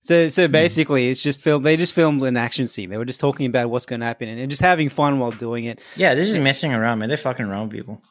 So 0.00 0.24
Hmm. 0.24 0.28
so 0.28 0.48
basically, 0.48 1.08
it's 1.08 1.22
just 1.22 1.42
filmed. 1.42 1.64
They 1.64 1.76
just 1.76 1.92
filmed 1.94 2.22
an 2.22 2.36
action 2.36 2.66
scene. 2.66 2.90
They 2.90 2.96
were 2.98 3.04
just 3.06 3.20
talking 3.20 3.46
about 3.46 3.70
what's 3.70 3.86
going 3.86 4.00
to 4.00 4.06
happen 4.06 4.28
and, 4.28 4.38
and 4.40 4.50
just 4.50 4.62
having 4.62 4.88
fun 4.90 5.18
while 5.18 5.30
doing 5.30 5.64
it. 5.64 5.80
yeah, 5.96 6.14
they're 6.14 6.24
just 6.26 6.40
messing 6.40 6.72
around, 6.74 6.98
man. 6.98 7.08
They're 7.08 7.16
fucking 7.18 7.44
around 7.46 7.68
with 7.68 7.76
people. 7.78 8.02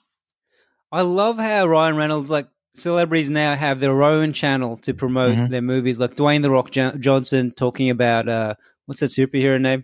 I 0.91 1.01
love 1.01 1.37
how 1.37 1.65
Ryan 1.67 1.95
Reynolds, 1.95 2.29
like 2.29 2.47
celebrities 2.75 3.29
now, 3.29 3.55
have 3.55 3.79
their 3.79 4.01
own 4.03 4.33
channel 4.33 4.77
to 4.77 4.93
promote 4.93 5.35
Mhm. 5.35 5.49
their 5.49 5.61
movies. 5.61 5.99
Like 5.99 6.15
Dwayne 6.15 6.41
the 6.41 6.49
Rock 6.51 6.71
Jo- 6.71 6.95
Johnson 6.99 7.51
talking 7.51 7.89
about 7.91 8.27
uh, 8.27 8.55
what's 8.85 8.99
that 9.01 9.07
superhero 9.07 9.59
name? 9.59 9.83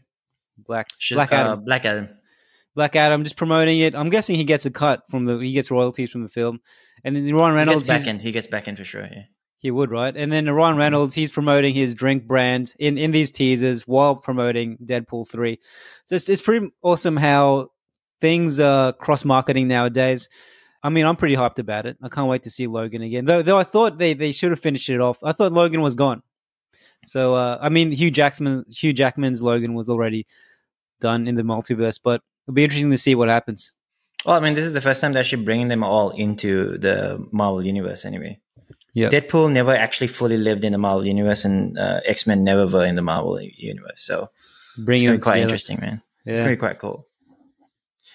Black 0.58 0.88
Should- 1.00 1.16
Black 1.16 1.32
uh, 1.32 1.36
Adam. 1.36 1.64
Black 1.66 1.86
Adam. 1.86 2.10
Black 2.76 2.96
Adam, 2.96 3.24
just 3.24 3.36
promoting 3.36 3.80
it. 3.80 3.96
I'm 3.96 4.10
guessing 4.10 4.36
he 4.36 4.44
gets 4.44 4.66
a 4.66 4.72
cut 4.72 5.02
from 5.10 5.26
the. 5.26 5.38
He 5.40 5.52
gets 5.52 5.72
royalties 5.72 6.12
from 6.12 6.22
the 6.22 6.30
film, 6.30 6.60
and 7.04 7.16
then 7.16 7.24
Ryan 7.36 7.52
He 7.52 7.56
Reynolds. 7.58 7.88
gets 7.88 8.04
back 8.06 8.08
in. 8.10 8.20
He 8.20 8.32
gets 8.32 8.48
back 8.48 8.68
in 8.68 8.76
for 8.76 8.86
sure. 8.86 9.02
Yeah. 9.04 9.24
He 9.62 9.72
would, 9.72 9.92
right? 9.92 10.16
And 10.16 10.32
then 10.32 10.50
Ryan 10.50 10.78
Reynolds, 10.78 11.14
he's 11.14 11.32
promoting 11.34 11.74
his 11.74 11.94
drink 11.94 12.26
brand 12.26 12.74
in, 12.80 12.98
in 12.98 13.12
these 13.12 13.30
teasers 13.32 13.86
while 13.86 14.16
promoting 14.16 14.78
Deadpool 14.78 15.28
3. 15.30 15.60
So 16.06 16.16
it's, 16.16 16.30
it's 16.30 16.42
pretty 16.42 16.70
awesome 16.82 17.18
how 17.18 17.68
things 18.22 18.62
are 18.62 18.94
cross 18.94 19.26
marketing 19.26 19.68
nowadays. 19.68 20.30
I 20.82 20.88
mean, 20.88 21.06
I'm 21.06 21.18
pretty 21.18 21.36
hyped 21.36 21.60
about 21.60 21.86
it. 21.88 21.98
I 22.02 22.08
can't 22.08 22.30
wait 22.30 22.44
to 22.44 22.50
see 22.50 22.68
Logan 22.68 23.02
again. 23.02 23.26
Though, 23.26 23.42
though 23.42 23.58
I 23.58 23.64
thought 23.66 23.98
they, 23.98 24.14
they 24.14 24.32
should 24.32 24.52
have 24.52 24.62
finished 24.62 24.90
it 24.90 25.02
off. 25.02 25.20
I 25.26 25.34
thought 25.34 25.52
Logan 25.52 25.82
was 25.82 25.98
gone. 25.98 26.24
So, 27.06 27.34
uh, 27.36 27.58
I 27.62 27.70
mean, 27.70 27.92
Hugh 27.92 28.12
Jackman, 28.12 28.66
Hugh 28.70 28.94
Jackman's 28.94 29.42
Logan 29.42 29.74
was 29.74 29.90
already 29.90 30.26
done 31.00 31.28
in 31.28 31.36
the 31.36 31.44
multiverse, 31.44 32.00
but 32.04 32.22
it'll 32.46 32.54
be 32.56 32.64
interesting 32.64 32.92
to 32.92 32.98
see 32.98 33.16
what 33.16 33.30
happens. 33.30 33.72
Well, 34.26 34.36
I 34.36 34.42
mean, 34.42 34.54
this 34.54 34.66
is 34.66 34.74
the 34.74 34.82
first 34.82 35.00
time 35.00 35.14
they're 35.14 35.22
actually 35.22 35.44
bringing 35.46 35.70
them 35.70 35.84
all 35.84 36.10
into 36.12 36.78
the 36.78 37.26
Marvel 37.32 37.66
universe. 37.66 38.04
Anyway, 38.04 38.42
Yeah. 38.94 39.08
Deadpool 39.10 39.52
never 39.52 39.74
actually 39.74 40.08
fully 40.08 40.38
lived 40.38 40.66
in 40.66 40.74
the 40.74 40.78
Marvel 40.78 41.08
universe, 41.08 41.46
and 41.46 41.80
uh, 41.80 42.02
X 42.06 42.28
Men 42.28 42.44
never 42.44 42.68
were 42.68 42.86
in 42.86 42.96
the 42.96 43.02
Marvel 43.02 43.40
universe. 43.42 44.02
So 44.04 44.30
it's 44.76 44.84
Bringing 44.86 45.12
be 45.12 45.18
quite 45.20 45.36
together. 45.36 45.42
interesting, 45.44 45.80
man. 45.80 46.02
It's 46.26 46.38
Yeah. 46.38 46.44
gonna 46.46 46.56
be 46.56 46.60
quite 46.60 46.80
cool. 46.80 47.06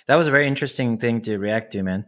That 0.07 0.17
was 0.17 0.27
a 0.27 0.31
very 0.31 0.47
interesting 0.47 0.99
thing 0.99 1.23
to 1.23 1.39
react 1.39 1.73
to, 1.73 1.83
man. 1.83 2.05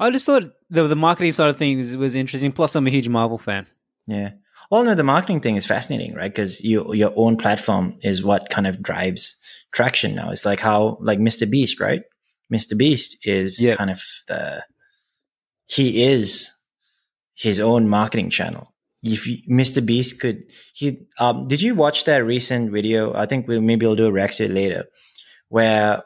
I 0.00 0.10
just 0.10 0.24
thought 0.24 0.44
the 0.70 0.86
the 0.88 0.96
marketing 0.96 1.32
side 1.32 1.50
of 1.50 1.58
things 1.58 1.94
was 1.94 2.14
interesting. 2.14 2.50
Plus, 2.52 2.74
I'm 2.74 2.86
a 2.86 2.90
huge 2.90 3.08
Marvel 3.08 3.36
fan. 3.38 3.66
Yeah. 4.06 4.30
Well, 4.70 4.84
no, 4.84 4.94
the 4.94 5.04
marketing 5.04 5.40
thing 5.40 5.56
is 5.56 5.66
fascinating, 5.66 6.14
right? 6.14 6.30
Because 6.32 6.60
you, 6.62 6.92
your 6.94 7.12
own 7.16 7.36
platform 7.36 7.98
is 8.02 8.22
what 8.22 8.48
kind 8.50 8.66
of 8.66 8.82
drives 8.82 9.36
traction 9.72 10.14
now. 10.14 10.30
It's 10.30 10.44
like 10.46 10.60
how, 10.60 10.98
like 11.00 11.18
Mr. 11.18 11.48
Beast, 11.50 11.80
right? 11.80 12.02
Mr. 12.52 12.76
Beast 12.76 13.18
is 13.24 13.62
Yeah. 13.62 13.76
kind 13.76 13.90
of 13.90 14.00
the, 14.28 14.64
he 15.66 16.04
is 16.04 16.50
his 17.34 17.60
own 17.60 17.88
marketing 17.88 18.30
channel. 18.30 18.72
If 19.02 19.26
you, 19.26 19.38
Mr. 19.50 19.84
Beast 19.84 20.20
could, 20.20 20.44
he, 20.72 21.06
um, 21.18 21.46
did 21.48 21.60
you 21.60 21.74
watch 21.74 22.04
that 22.04 22.24
recent 22.24 22.72
video? 22.72 23.12
I 23.14 23.26
think 23.26 23.46
we 23.46 23.60
maybe 23.60 23.84
we'll 23.86 23.96
do 23.96 24.06
a 24.06 24.12
reaction 24.12 24.54
later, 24.54 24.86
where 25.48 26.02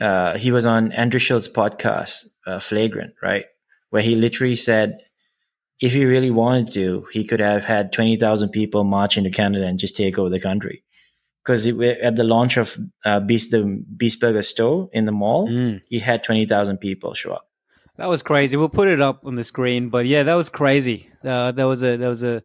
uh, 0.00 0.36
he 0.36 0.52
was 0.52 0.66
on 0.66 0.92
Andrew 0.92 1.20
Schulz's 1.20 1.48
podcast, 1.48 2.24
uh, 2.46 2.60
Flagrant, 2.60 3.14
right? 3.22 3.46
Where 3.90 4.02
he 4.02 4.16
literally 4.16 4.56
said, 4.56 4.98
if 5.80 5.92
he 5.92 6.04
really 6.04 6.30
wanted 6.30 6.72
to, 6.74 7.06
he 7.12 7.24
could 7.24 7.40
have 7.40 7.64
had 7.64 7.92
20,000 7.92 8.50
people 8.50 8.84
march 8.84 9.16
into 9.16 9.30
Canada 9.30 9.66
and 9.66 9.78
just 9.78 9.96
take 9.96 10.18
over 10.18 10.28
the 10.30 10.40
country. 10.40 10.84
Because 11.44 11.66
at 11.66 12.16
the 12.16 12.24
launch 12.24 12.56
of 12.56 12.78
uh, 13.04 13.20
Beast, 13.20 13.50
the 13.50 13.82
Beast 13.96 14.18
Burger 14.20 14.40
store 14.42 14.88
in 14.92 15.04
the 15.04 15.12
mall, 15.12 15.48
Mm. 15.48 15.82
he 15.88 15.98
had 15.98 16.24
20,000 16.24 16.78
people 16.78 17.12
show 17.14 17.32
up. 17.34 17.46
That 17.96 18.08
was 18.08 18.22
crazy. 18.22 18.56
We'll 18.56 18.68
put 18.70 18.88
it 18.88 19.00
up 19.00 19.20
on 19.24 19.34
the 19.34 19.44
screen, 19.44 19.88
but 19.90 20.06
yeah, 20.06 20.22
that 20.24 20.34
was 20.34 20.48
crazy. 20.48 21.10
Uh, 21.22 21.52
that 21.52 21.64
was 21.64 21.82
a 21.84 21.96
that 21.96 22.08
was 22.08 22.24
a 22.24 22.42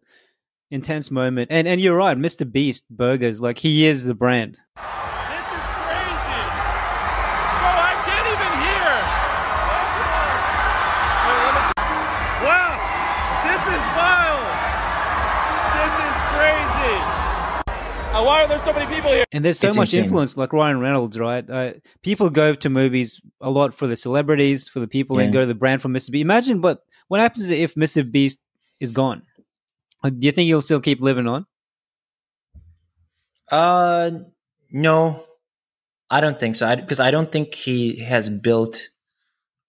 intense 0.69 1.09
moment. 1.09 1.47
And 1.49 1.67
and 1.67 1.81
you're 1.81 1.95
right, 1.97 2.15
Mr. 2.17 2.49
Beast 2.51 2.87
Burgers, 2.89 3.41
like 3.41 3.57
he 3.57 3.87
is 3.87 4.03
the 4.03 4.13
brand. 4.13 4.59
Why 18.39 18.45
are 18.45 18.47
there 18.47 18.59
so 18.59 18.71
many 18.71 18.93
people 18.93 19.11
here? 19.11 19.25
And 19.33 19.43
there's 19.43 19.59
so 19.59 19.67
It's 19.67 19.75
much 19.75 19.89
insane. 19.89 20.05
influence, 20.05 20.37
like 20.37 20.53
Ryan 20.53 20.79
Reynolds, 20.79 21.19
right? 21.19 21.47
Uh, 21.49 21.73
people 22.03 22.29
go 22.29 22.53
to 22.53 22.69
movies 22.69 23.19
a 23.41 23.49
lot 23.49 23.73
for 23.73 23.85
the 23.85 23.97
celebrities, 23.97 24.69
for 24.69 24.79
the 24.79 24.87
people, 24.87 25.19
and 25.19 25.33
go 25.33 25.41
to 25.41 25.45
the 25.45 25.53
brand 25.53 25.81
for 25.81 25.89
Mr. 25.89 26.11
Beast. 26.11 26.21
Imagine, 26.21 26.61
but 26.61 26.79
what 27.09 27.19
happens 27.19 27.49
if 27.49 27.75
Mr. 27.75 28.09
Beast 28.09 28.39
is 28.79 28.93
gone? 28.93 29.23
Like, 30.01 30.17
do 30.17 30.25
you 30.25 30.31
think 30.31 30.45
he'll 30.45 30.61
still 30.61 30.79
keep 30.79 31.01
living 31.01 31.27
on? 31.27 31.45
Uh, 33.51 34.11
no, 34.71 35.25
I 36.09 36.21
don't 36.21 36.39
think 36.39 36.55
so. 36.55 36.73
Because 36.77 37.01
I, 37.01 37.11
don't 37.11 37.31
think 37.31 37.53
he 37.53 37.99
has 37.99 38.29
built 38.29 38.87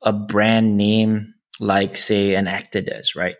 a 0.02 0.12
brand 0.12 0.76
name 0.76 1.34
like, 1.58 1.96
say, 1.96 2.36
an 2.36 2.46
actor 2.46 2.82
does, 2.82 3.16
right? 3.16 3.34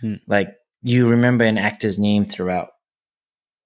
Hmm. 0.00 0.14
Like 0.26 0.48
you 0.82 1.08
remember 1.08 1.44
an 1.44 1.58
actor's 1.58 2.00
name 2.00 2.24
throughout. 2.24 2.70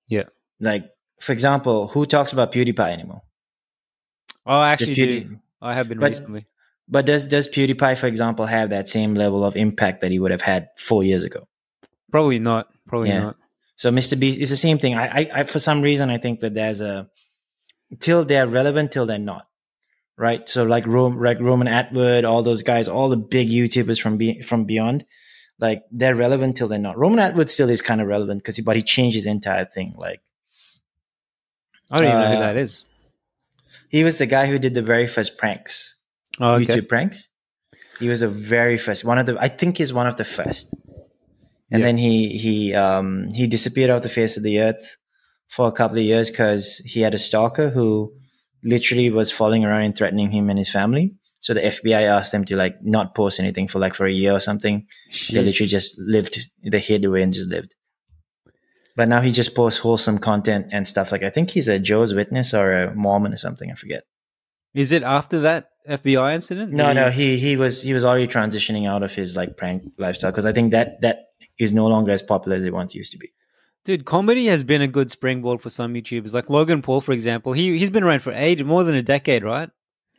Yeah. 0.08 0.25
Like, 0.61 0.85
for 1.20 1.32
example, 1.32 1.88
who 1.88 2.06
talks 2.06 2.32
about 2.32 2.52
PewDiePie 2.52 2.92
anymore? 2.92 3.23
Oh, 4.44 4.58
I 4.58 4.73
actually 4.73 4.94
do. 4.94 5.38
I 5.61 5.75
have 5.75 5.88
been 5.88 5.99
But- 5.99 6.11
recently. 6.11 6.46
But 6.88 7.04
does 7.04 7.25
does 7.25 7.49
PewDiePie, 7.49 7.99
for 7.99 8.06
example, 8.06 8.46
have 8.46 8.70
that 8.70 8.88
same 8.88 9.14
level 9.14 9.44
of 9.44 9.56
impact 9.56 10.02
that 10.02 10.12
he 10.12 10.20
would 10.20 10.30
have 10.30 10.40
had 10.42 10.68
four 10.78 11.02
years 11.02 11.25
ago? 11.25 11.49
Probably 12.12 12.38
not. 12.38 12.68
Probably 12.87 13.08
Yeah. 13.08 13.20
not. 13.23 13.37
So 13.75 13.90
Mr. 13.90 14.18
Beast 14.18 14.40
it's 14.40 14.50
the 14.50 14.56
same 14.56 14.78
thing. 14.78 14.94
I, 14.94 15.06
I, 15.23 15.30
I, 15.35 15.44
for 15.44 15.58
some 15.58 15.82
reason, 15.82 16.11
I 16.11 16.18
think 16.18 16.40
that 16.40 16.54
there's 16.54 16.80
a 16.80 17.08
till 17.99 18.25
they're 18.25 18.46
relevant, 18.46 18.92
till 18.92 19.04
they're 19.04 19.18
not, 19.18 19.49
right? 20.16 20.49
So 20.49 20.62
like 20.62 20.87
Rome, 20.87 21.20
like 21.20 21.40
Roman 21.40 21.66
Atwood, 21.66 22.25
all 22.25 22.44
those 22.44 22.62
guys, 22.62 22.87
all 22.87 23.08
the 23.08 23.16
big 23.16 23.49
YouTubers 23.49 24.00
from 24.00 24.16
be, 24.16 24.42
from 24.42 24.64
beyond, 24.64 25.04
like 25.58 25.82
they're 25.90 26.14
relevant 26.14 26.56
till 26.56 26.68
they're 26.68 26.78
not. 26.78 26.96
Roman 26.96 27.18
Atwood 27.18 27.50
still 27.50 27.68
is 27.68 27.82
kind 27.82 28.00
of 28.00 28.06
relevant 28.06 28.42
because, 28.44 28.61
but 28.61 28.76
he 28.76 28.82
changed 28.82 29.16
his 29.16 29.26
entire 29.26 29.64
thing. 29.64 29.94
Like 29.99 30.23
I 31.90 31.99
don't 31.99 32.09
even 32.09 32.21
know 32.21 32.28
who 32.28 32.37
Uh, 32.37 32.40
that 32.40 32.57
is. 32.57 32.85
he 33.88 34.05
was 34.05 34.19
the 34.19 34.26
guy 34.26 34.47
who 34.47 34.59
did 34.59 34.75
the 34.75 34.83
very 34.83 35.07
first 35.07 35.38
pranks, 35.38 35.97
Oh, 36.40 36.52
okay. 36.55 36.64
YouTube 36.64 36.88
pranks. 36.88 37.28
He 38.00 38.09
was 38.09 38.21
the 38.21 38.28
very 38.28 38.76
first 38.78 39.05
one 39.05 39.19
of 39.19 39.26
the. 39.26 39.37
I 39.40 39.49
think 39.49 39.78
he's 39.78 39.93
one 39.93 40.07
of 40.07 40.16
the 40.16 40.25
first. 40.25 40.73
And 41.71 41.81
Yeah. 41.81 41.87
then 41.87 41.97
he 41.99 42.37
he 42.38 42.75
um 42.75 43.28
he 43.35 43.47
disappeared 43.47 43.90
off 43.90 44.02
the 44.02 44.09
face 44.09 44.37
of 44.37 44.43
the 44.43 44.61
earth 44.61 44.97
for 45.49 45.66
a 45.69 45.73
couple 45.73 45.97
of 45.99 46.05
years 46.05 46.31
because 46.31 46.76
he 46.85 47.00
had 47.00 47.14
a 47.14 47.19
stalker 47.19 47.71
who 47.71 48.12
literally 48.62 49.11
was 49.11 49.33
following 49.33 49.64
around 49.64 49.85
and 49.85 49.97
threatening 49.97 50.31
him 50.31 50.50
and 50.50 50.59
his 50.59 50.71
family. 50.71 51.16
So 51.40 51.55
the 51.55 51.61
FBI 51.62 52.02
asked 52.02 52.33
them 52.33 52.45
to 52.47 52.57
like 52.57 52.76
not 52.83 53.14
post 53.14 53.38
anything 53.40 53.69
for 53.69 53.78
like 53.78 53.95
for 53.95 54.07
a 54.07 54.12
year 54.12 54.33
or 54.33 54.40
something. 54.40 54.87
They 55.31 55.43
literally 55.43 55.69
just 55.69 55.95
lived. 55.99 56.38
They 56.64 56.81
hid 56.81 57.05
away 57.05 57.23
and 57.23 57.33
just 57.33 57.49
lived. 57.49 57.75
But 58.97 59.09
now 59.09 59.21
he 59.21 59.31
just 59.31 59.55
posts 59.55 59.79
wholesome 59.81 60.19
content 60.19 60.69
and 60.73 60.88
stuff. 60.88 61.12
Like 61.12 61.23
I 61.23 61.31
think 61.31 61.50
he's 61.50 61.69
a 61.69 61.79
Joe's 61.79 62.15
Witness 62.15 62.55
or 62.55 62.73
a 62.73 62.95
Mormon 62.95 63.33
or 63.33 63.37
something. 63.37 63.71
I 63.71 63.75
forget. 63.75 64.05
Is 64.75 64.91
it 64.91 65.03
after 65.03 65.41
that 65.41 65.69
FBI 65.88 66.35
incident? 66.35 66.73
No, 66.73 66.93
no, 66.93 67.11
he- 67.11 67.37
he 67.38 67.57
was 67.57 67.83
he 67.83 67.93
was 67.95 68.05
already 68.05 68.26
transitioning 68.26 68.88
out 68.88 69.03
of 69.03 69.15
his 69.15 69.37
like 69.37 69.57
prank 69.57 69.83
lifestyle 69.99 70.31
because 70.33 70.47
I 70.47 70.53
think 70.53 70.73
that 70.73 71.00
that 71.03 71.19
is 71.59 71.73
no 71.73 71.87
longer 71.87 72.12
as 72.12 72.23
popular 72.23 72.57
as 72.57 72.65
it 72.65 72.73
once 72.73 72.95
used 72.95 73.12
to 73.12 73.19
be. 73.19 73.33
Dude, 73.85 74.05
comedy 74.05 74.47
has 74.47 74.65
been 74.65 74.83
a 74.83 74.88
good 74.88 75.11
springboard 75.11 75.61
for 75.62 75.71
some 75.71 75.95
YouTubers. 75.95 76.35
Like 76.35 76.50
Logan 76.50 76.83
Paul, 76.83 77.00
for 77.00 77.12
example. 77.12 77.53
He 77.53 77.79
he's 77.79 77.91
been 77.91 78.03
around 78.03 78.21
for 78.21 78.33
age 78.33 78.62
more 78.62 78.83
than 78.83 78.95
a 78.97 79.03
decade, 79.03 79.45
right? 79.45 79.71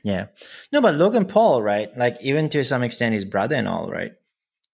Yeah, 0.04 0.28
no, 0.72 0.80
but 0.82 0.96
Logan 0.96 1.26
Paul, 1.26 1.62
right? 1.64 1.90
Like 1.98 2.16
even 2.22 2.48
to 2.50 2.64
some 2.64 2.82
extent, 2.84 3.14
his 3.16 3.26
brother 3.26 3.56
and 3.56 3.68
all, 3.68 3.92
right? 3.92 4.12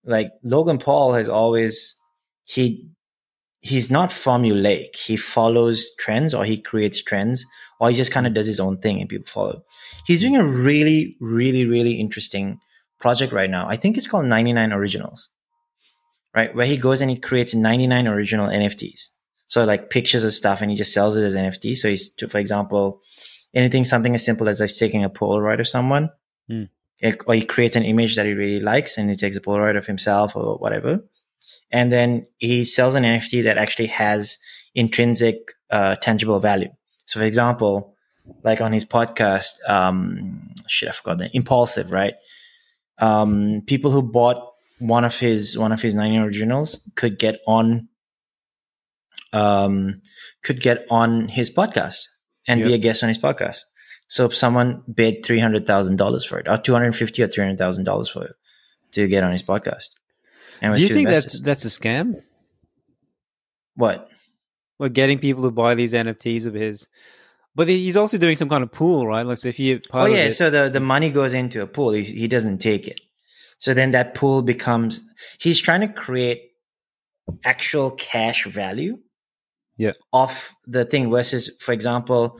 Like 0.05 0.31
Logan 0.43 0.77
Paul 0.77 1.13
has 1.13 1.27
always 1.29 1.95
he 2.43 2.89
he's 3.63 3.89
not 3.89 4.09
formulaic. 4.09 4.95
He 4.95 5.15
follows 5.15 5.89
trends 5.97 6.33
or 6.33 6.43
he 6.43 6.57
creates 6.61 7.01
trends 7.01 7.45
or 7.79 7.89
he 7.89 7.95
just 7.95 8.11
kind 8.11 8.27
of 8.27 8.33
does 8.33 8.45
his 8.45 8.59
own 8.59 8.77
thing 8.79 8.99
and 8.99 9.09
people 9.09 9.25
follow. 9.25 9.63
He's 10.05 10.19
doing 10.19 10.35
a 10.35 10.43
really, 10.45 11.15
really, 11.21 11.65
really 11.65 11.93
interesting 11.93 12.59
project 12.99 13.31
right 13.31 13.49
now. 13.49 13.67
I 13.67 13.77
think 13.77 13.97
it's 13.97 14.05
called 14.07 14.25
99 14.25 14.73
Originals, 14.73 15.29
right? 16.35 16.53
Where 16.53 16.65
he 16.65 16.75
goes 16.77 16.99
and 16.99 17.09
he 17.09 17.17
creates 17.17 17.55
99 17.55 18.05
original 18.07 18.47
NFTs. 18.47 19.09
So 19.47 19.63
like 19.63 19.89
pictures 19.89 20.25
of 20.25 20.33
stuff 20.33 20.61
and 20.61 20.69
he 20.69 20.75
just 20.75 20.93
sells 20.93 21.15
it 21.15 21.23
as 21.23 21.35
NFT. 21.35 21.75
So 21.75 21.87
he's, 21.87 22.13
for 22.29 22.37
example, 22.39 23.01
anything, 23.53 23.85
something 23.85 24.13
as 24.13 24.25
simple 24.25 24.49
as 24.49 24.59
like 24.59 24.75
taking 24.75 25.05
a 25.05 25.09
Polaroid 25.09 25.61
of 25.61 25.67
someone. 25.69 26.09
Hmm. 26.49 26.63
It- 26.99 27.21
or 27.27 27.33
he 27.35 27.43
creates 27.43 27.77
an 27.77 27.83
image 27.83 28.17
that 28.17 28.25
he 28.25 28.33
really 28.33 28.59
likes 28.59 28.97
and 28.97 29.09
he 29.09 29.15
takes 29.15 29.37
a 29.37 29.41
Polaroid 29.41 29.77
of 29.77 29.85
himself 29.85 30.35
or 30.35 30.57
whatever. 30.57 31.01
And 31.73 31.91
then 31.91 32.27
he 32.37 32.63
sells 32.63 32.95
an 32.95 33.03
NFT 33.03 33.43
that 33.43 33.57
actually 33.57 33.87
has 33.87 34.37
intrinsic, 34.75 35.51
uh, 35.71 35.95
tangible 35.97 36.39
value. 36.39 36.69
So 37.05 37.19
for 37.19 37.25
example, 37.25 37.95
like 38.43 38.61
on 38.61 38.71
his 38.71 38.85
podcast, 38.85 39.53
um, 39.67 40.53
shit, 40.67 40.87
I 40.87 40.91
forgot 40.91 41.17
the 41.17 41.29
Impaulsive, 41.35 41.91
right? 41.91 42.13
Um, 42.99 43.63
people 43.65 43.91
who 43.91 44.03
bought 44.03 44.53
one 44.79 45.03
of 45.03 45.19
his 45.19 45.57
one 45.57 45.71
of 45.71 45.81
his 45.81 45.95
nine 45.95 46.15
originals 46.15 46.89
could 46.95 47.17
get 47.17 47.39
on 47.47 47.87
um 49.31 50.01
could 50.43 50.61
get 50.61 50.85
on 50.89 51.27
his 51.27 51.49
podcast 51.49 52.03
and 52.47 52.63
be 52.63 52.73
a 52.73 52.77
guest 52.77 53.01
on 53.01 53.09
his 53.09 53.17
podcast. 53.17 53.61
So 54.07 54.25
if 54.25 54.35
someone 54.35 54.83
bid 54.93 55.25
three 55.25 55.39
hundred 55.39 55.65
thousand 55.65 55.95
dollars 55.95 56.23
for 56.23 56.37
it, 56.37 56.47
or 56.47 56.57
two 56.57 56.73
hundred 56.73 56.95
fifty 56.95 57.23
or 57.23 57.27
three 57.27 57.43
hundred 57.43 57.57
thousand 57.57 57.85
dollars 57.85 58.09
for 58.09 58.25
it 58.25 58.35
to 58.91 59.07
get 59.07 59.23
on 59.23 59.31
his 59.31 59.41
podcast. 59.43 59.89
And 60.61 60.67
it 60.67 60.69
was 60.69 60.77
Do 60.79 60.83
you 60.87 60.93
think 60.93 61.09
that's 61.09 61.39
that's 61.41 61.65
a 61.65 61.69
scam? 61.69 62.15
what? 63.75 64.09
Like 64.79 64.93
getting 64.93 65.19
people 65.19 65.43
to 65.43 65.51
buy 65.51 65.75
these 65.75 65.93
NFTs 65.93 66.45
of 66.45 66.53
his. 66.53 66.87
But 67.55 67.67
he's 67.67 67.95
also 67.97 68.17
doing 68.17 68.35
some 68.35 68.49
kind 68.49 68.63
of 68.63 68.71
pool, 68.71 69.05
right? 69.05 69.25
Like 69.25 69.37
so 69.37 69.49
if 69.49 69.59
you 69.59 69.81
Oh 69.91 70.05
yeah, 70.05 70.25
it- 70.25 70.31
so 70.31 70.49
the 70.49 70.69
the 70.69 70.79
money 70.79 71.11
goes 71.11 71.33
into 71.33 71.61
a 71.61 71.67
pool. 71.67 71.91
He's, 71.91 72.09
he 72.09 72.27
doesn't 72.27 72.57
take 72.59 72.87
it. 72.87 72.99
So 73.59 73.73
then 73.73 73.91
that 73.91 74.15
pool 74.15 74.41
becomes. 74.41 75.01
He's 75.39 75.59
trying 75.59 75.81
to 75.81 75.87
create 75.87 76.41
actual 77.45 77.91
cash 77.91 78.45
value. 78.45 78.99
Yeah. 79.77 79.93
Of 80.11 80.55
the 80.67 80.85
thing 80.85 81.09
versus, 81.09 81.55
for 81.59 81.71
example, 81.71 82.39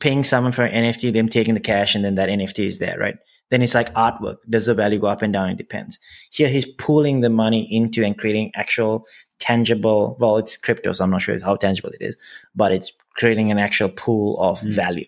paying 0.00 0.24
someone 0.24 0.52
for 0.52 0.64
an 0.64 0.84
NFT, 0.84 1.12
them 1.12 1.28
taking 1.28 1.54
the 1.54 1.60
cash, 1.60 1.94
and 1.94 2.04
then 2.04 2.14
that 2.14 2.28
NFT 2.28 2.64
is 2.64 2.78
there, 2.78 2.96
right? 2.98 3.16
Then 3.52 3.60
it's 3.60 3.74
like 3.74 3.92
artwork. 3.92 4.38
Does 4.48 4.64
the 4.64 4.72
value 4.74 4.98
go 4.98 5.08
up 5.08 5.20
and 5.20 5.30
down? 5.32 5.50
It 5.50 5.58
depends. 5.58 6.00
Here, 6.30 6.48
he's 6.48 6.64
pulling 6.64 7.20
the 7.20 7.28
money 7.28 7.68
into 7.70 8.02
and 8.02 8.16
creating 8.16 8.50
actual 8.54 9.04
tangible. 9.40 10.16
Well, 10.18 10.38
it's 10.38 10.56
crypto, 10.56 10.92
so 10.94 11.04
I'm 11.04 11.10
not 11.10 11.20
sure 11.20 11.38
how 11.44 11.56
tangible 11.56 11.90
it 11.90 12.00
is, 12.00 12.16
but 12.56 12.72
it's 12.72 12.90
creating 13.16 13.50
an 13.50 13.58
actual 13.58 13.90
pool 13.90 14.40
of 14.40 14.60
Mm. 14.62 14.70
value 14.72 15.04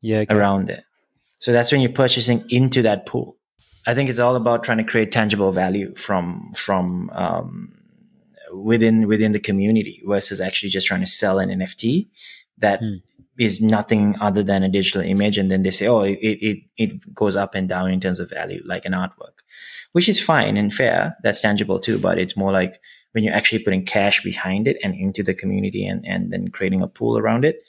Yeah. 0.00 0.18
okay. 0.20 0.34
around 0.34 0.70
it. 0.70 0.84
So 1.40 1.50
that's 1.52 1.72
when 1.72 1.80
you're 1.80 1.90
purchasing 1.92 2.44
into 2.50 2.82
that 2.82 3.04
pool. 3.04 3.36
I 3.84 3.94
think 3.94 4.10
it's 4.10 4.20
all 4.20 4.36
about 4.36 4.62
trying 4.62 4.78
to 4.78 4.84
create 4.84 5.10
tangible 5.10 5.50
value 5.50 5.92
from 5.96 6.52
from 6.56 7.10
um, 7.14 7.72
within 8.54 9.08
within 9.08 9.32
the 9.32 9.40
community 9.40 10.02
versus 10.06 10.40
actually 10.40 10.70
just 10.70 10.86
trying 10.86 11.00
to 11.00 11.06
sell 11.06 11.38
an 11.40 11.50
NFT 11.50 12.08
that 12.58 12.80
is 13.38 13.60
nothing 13.60 14.14
other 14.20 14.42
than 14.42 14.62
a 14.62 14.68
digital 14.68 15.02
image, 15.02 15.38
and 15.38 15.50
then 15.50 15.62
they 15.62 15.70
say, 15.70 15.86
oh, 15.86 16.02
it 16.02 16.18
it 16.20 16.58
it 16.76 17.14
goes 17.14 17.36
up 17.36 17.54
and 17.54 17.68
down 17.68 17.90
in 17.90 18.00
terms 18.00 18.20
of 18.20 18.30
value, 18.30 18.62
like 18.64 18.84
an 18.84 18.92
artwork, 18.92 19.42
which 19.92 20.08
is 20.08 20.20
fine 20.20 20.56
and 20.56 20.72
fair. 20.72 21.16
That's 21.22 21.40
tangible 21.40 21.78
too, 21.78 21.98
but 21.98 22.18
it's 22.18 22.36
more 22.36 22.52
like 22.52 22.80
when 23.12 23.24
you're 23.24 23.34
actually 23.34 23.62
putting 23.62 23.84
cash 23.84 24.22
behind 24.22 24.68
it 24.68 24.76
and 24.82 24.94
into 24.94 25.22
the 25.22 25.34
community 25.34 25.86
and 25.86 26.06
and 26.06 26.32
then 26.32 26.48
creating 26.48 26.82
a 26.82 26.88
pool 26.88 27.18
around 27.18 27.44
it 27.44 27.62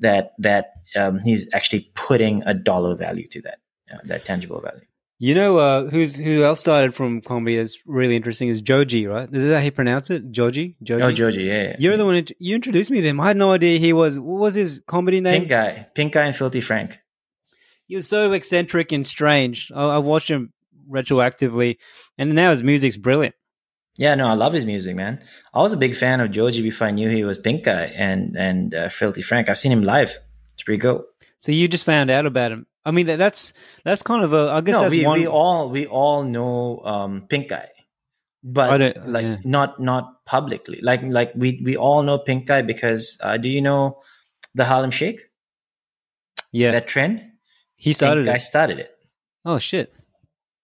that 0.00 0.32
that 0.38 0.72
um, 0.96 1.20
he's 1.24 1.48
actually 1.52 1.90
putting 1.94 2.42
a 2.44 2.54
dollar 2.54 2.94
value 2.96 3.26
to 3.28 3.40
that 3.42 3.58
uh, 3.92 3.98
that 4.04 4.24
tangible 4.24 4.60
value. 4.60 4.84
You 5.22 5.34
know 5.34 5.58
uh, 5.58 5.90
who's 5.90 6.16
who 6.16 6.44
else 6.44 6.60
started 6.60 6.94
from 6.94 7.20
comedy 7.20 7.58
that's 7.58 7.76
really 7.84 8.16
interesting 8.16 8.48
is 8.48 8.62
Joji, 8.62 9.06
right? 9.06 9.28
Is 9.30 9.44
that 9.44 9.58
how 9.58 9.64
you 9.64 9.70
pronounce 9.70 10.08
it? 10.08 10.30
Joji? 10.30 10.76
Joji? 10.82 11.02
Oh, 11.02 11.12
Georgie, 11.12 11.42
yeah, 11.42 11.62
yeah. 11.62 11.76
You're 11.78 11.98
the 11.98 12.06
one 12.06 12.16
int- 12.16 12.32
you 12.38 12.54
introduced 12.54 12.90
me 12.90 13.02
to 13.02 13.06
him. 13.06 13.20
I 13.20 13.26
had 13.26 13.36
no 13.36 13.52
idea 13.52 13.78
he 13.78 13.92
was. 13.92 14.18
What 14.18 14.40
was 14.40 14.54
his 14.54 14.80
comedy 14.86 15.20
name? 15.20 15.42
pink 15.42 15.50
guy, 15.50 15.86
pink 15.94 16.14
guy, 16.14 16.24
and 16.24 16.34
filthy 16.34 16.62
Frank. 16.62 17.00
He 17.86 17.96
was 17.96 18.08
so 18.08 18.32
eccentric 18.32 18.92
and 18.92 19.04
strange. 19.04 19.70
I, 19.74 19.96
I 19.96 19.98
watched 19.98 20.28
him 20.30 20.54
retroactively, 20.90 21.76
and 22.16 22.32
now 22.32 22.50
his 22.50 22.62
music's 22.62 22.96
brilliant. 22.96 23.34
Yeah, 23.98 24.14
no, 24.14 24.26
I 24.26 24.32
love 24.32 24.54
his 24.54 24.64
music, 24.64 24.96
man. 24.96 25.22
I 25.52 25.60
was 25.60 25.74
a 25.74 25.76
big 25.76 25.96
fan 25.96 26.20
of 26.20 26.30
Joji 26.30 26.62
before 26.62 26.86
I 26.86 26.92
knew 26.92 27.10
he 27.10 27.24
was 27.24 27.36
Pink 27.36 27.64
Guy 27.64 27.92
and 27.94 28.36
and 28.38 28.74
uh, 28.74 28.88
Filthy 28.88 29.20
Frank. 29.20 29.50
I've 29.50 29.58
seen 29.58 29.72
him 29.72 29.82
live. 29.82 30.16
It's 30.54 30.62
pretty 30.62 30.80
cool. 30.80 31.04
So 31.40 31.52
you 31.52 31.68
just 31.68 31.84
found 31.84 32.10
out 32.10 32.24
about 32.24 32.52
him. 32.52 32.66
I 32.84 32.90
mean, 32.92 33.06
that, 33.06 33.16
that's 33.16 33.52
that's 33.84 34.02
kind 34.02 34.24
of 34.24 34.32
a. 34.32 34.50
I 34.50 34.60
guess 34.60 34.74
no, 34.74 34.82
that's 34.82 34.94
we, 34.94 35.04
one. 35.04 35.20
we 35.20 35.26
all 35.26 35.70
we 35.70 35.86
all 35.86 36.22
know 36.22 36.80
um, 36.84 37.26
Pink 37.28 37.48
Guy, 37.48 37.68
I 37.68 37.68
but 38.42 39.06
like 39.06 39.26
yeah. 39.26 39.36
not 39.44 39.80
not 39.80 40.24
publicly. 40.24 40.80
Like 40.82 41.02
like 41.02 41.32
we 41.34 41.60
we 41.64 41.76
all 41.76 42.02
know 42.02 42.18
Pink 42.18 42.46
Guy 42.46 42.62
because 42.62 43.18
uh, 43.22 43.36
do 43.36 43.48
you 43.48 43.60
know 43.60 44.00
the 44.54 44.64
Harlem 44.64 44.90
Shake? 44.90 45.20
yeah, 46.52 46.72
That 46.72 46.88
trend. 46.88 47.22
he 47.76 47.92
started 47.92 48.28
I 48.28 48.38
started 48.38 48.78
it. 48.78 48.90
Oh 49.44 49.58
shit! 49.58 49.92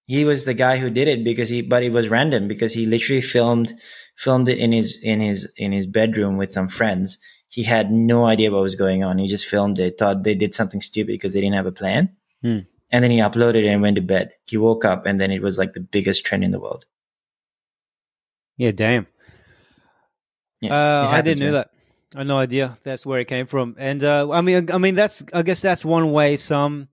he 0.06 0.24
was 0.24 0.44
the 0.44 0.54
guy 0.54 0.78
who 0.78 0.88
did 0.88 1.08
it 1.08 1.24
because 1.24 1.48
he 1.48 1.62
but 1.62 1.82
it 1.82 1.90
was 1.90 2.08
random 2.08 2.48
because 2.48 2.72
he 2.72 2.86
literally 2.86 3.20
filmed 3.20 3.74
filmed 4.16 4.48
it 4.48 4.58
in 4.58 4.72
his 4.72 4.98
in 5.02 5.20
his 5.20 5.50
in 5.56 5.72
his 5.72 5.86
bedroom 5.86 6.36
with 6.36 6.52
some 6.52 6.68
friends 6.68 7.18
he 7.56 7.62
had 7.64 7.90
no 7.90 8.26
idea 8.26 8.50
what 8.52 8.62
was 8.62 8.74
going 8.76 9.02
on 9.02 9.18
he 9.18 9.26
just 9.26 9.46
filmed 9.46 9.78
it 9.78 9.96
thought 9.98 10.22
they 10.22 10.34
did 10.34 10.52
something 10.54 10.80
stupid 10.82 11.12
because 11.16 11.32
they 11.32 11.40
didn't 11.40 11.56
have 11.60 11.66
a 11.72 11.72
plan 11.82 12.10
Hmm. 12.42 12.58
and 12.92 13.02
then 13.02 13.10
he 13.10 13.18
uploaded 13.18 13.64
it 13.64 13.72
and 13.72 13.80
went 13.82 13.96
to 13.96 14.02
bed 14.02 14.32
he 14.44 14.56
woke 14.58 14.84
up 14.84 15.06
and 15.06 15.20
then 15.20 15.30
it 15.30 15.40
was 15.42 15.56
like 15.58 15.72
the 15.72 15.80
biggest 15.96 16.24
trend 16.26 16.44
in 16.44 16.50
the 16.52 16.60
world 16.60 16.84
Yeah, 18.58 18.72
damn. 18.72 19.06
yeah, 20.60 20.72
uh, 20.72 21.08
it 21.08 21.12
I 21.18 21.22
didn't 21.22 21.40
know 21.40 21.52
man. 21.52 21.52
that. 21.54 21.70
I 22.14 22.18
had 22.20 22.26
no 22.28 22.38
idea 22.38 22.74
that's 22.82 23.04
where 23.04 23.20
it 23.20 23.28
came 23.28 23.46
from. 23.46 23.74
And 23.78 24.02
uh, 24.02 24.30
I 24.30 24.40
mean, 24.40 24.70
I 24.72 24.78
mean, 24.78 24.94
that's 24.94 25.24
I 25.32 25.42
guess 25.42 25.60
that's 25.60 25.84
one 25.84 26.12
way 26.12 26.36
some 26.36 26.88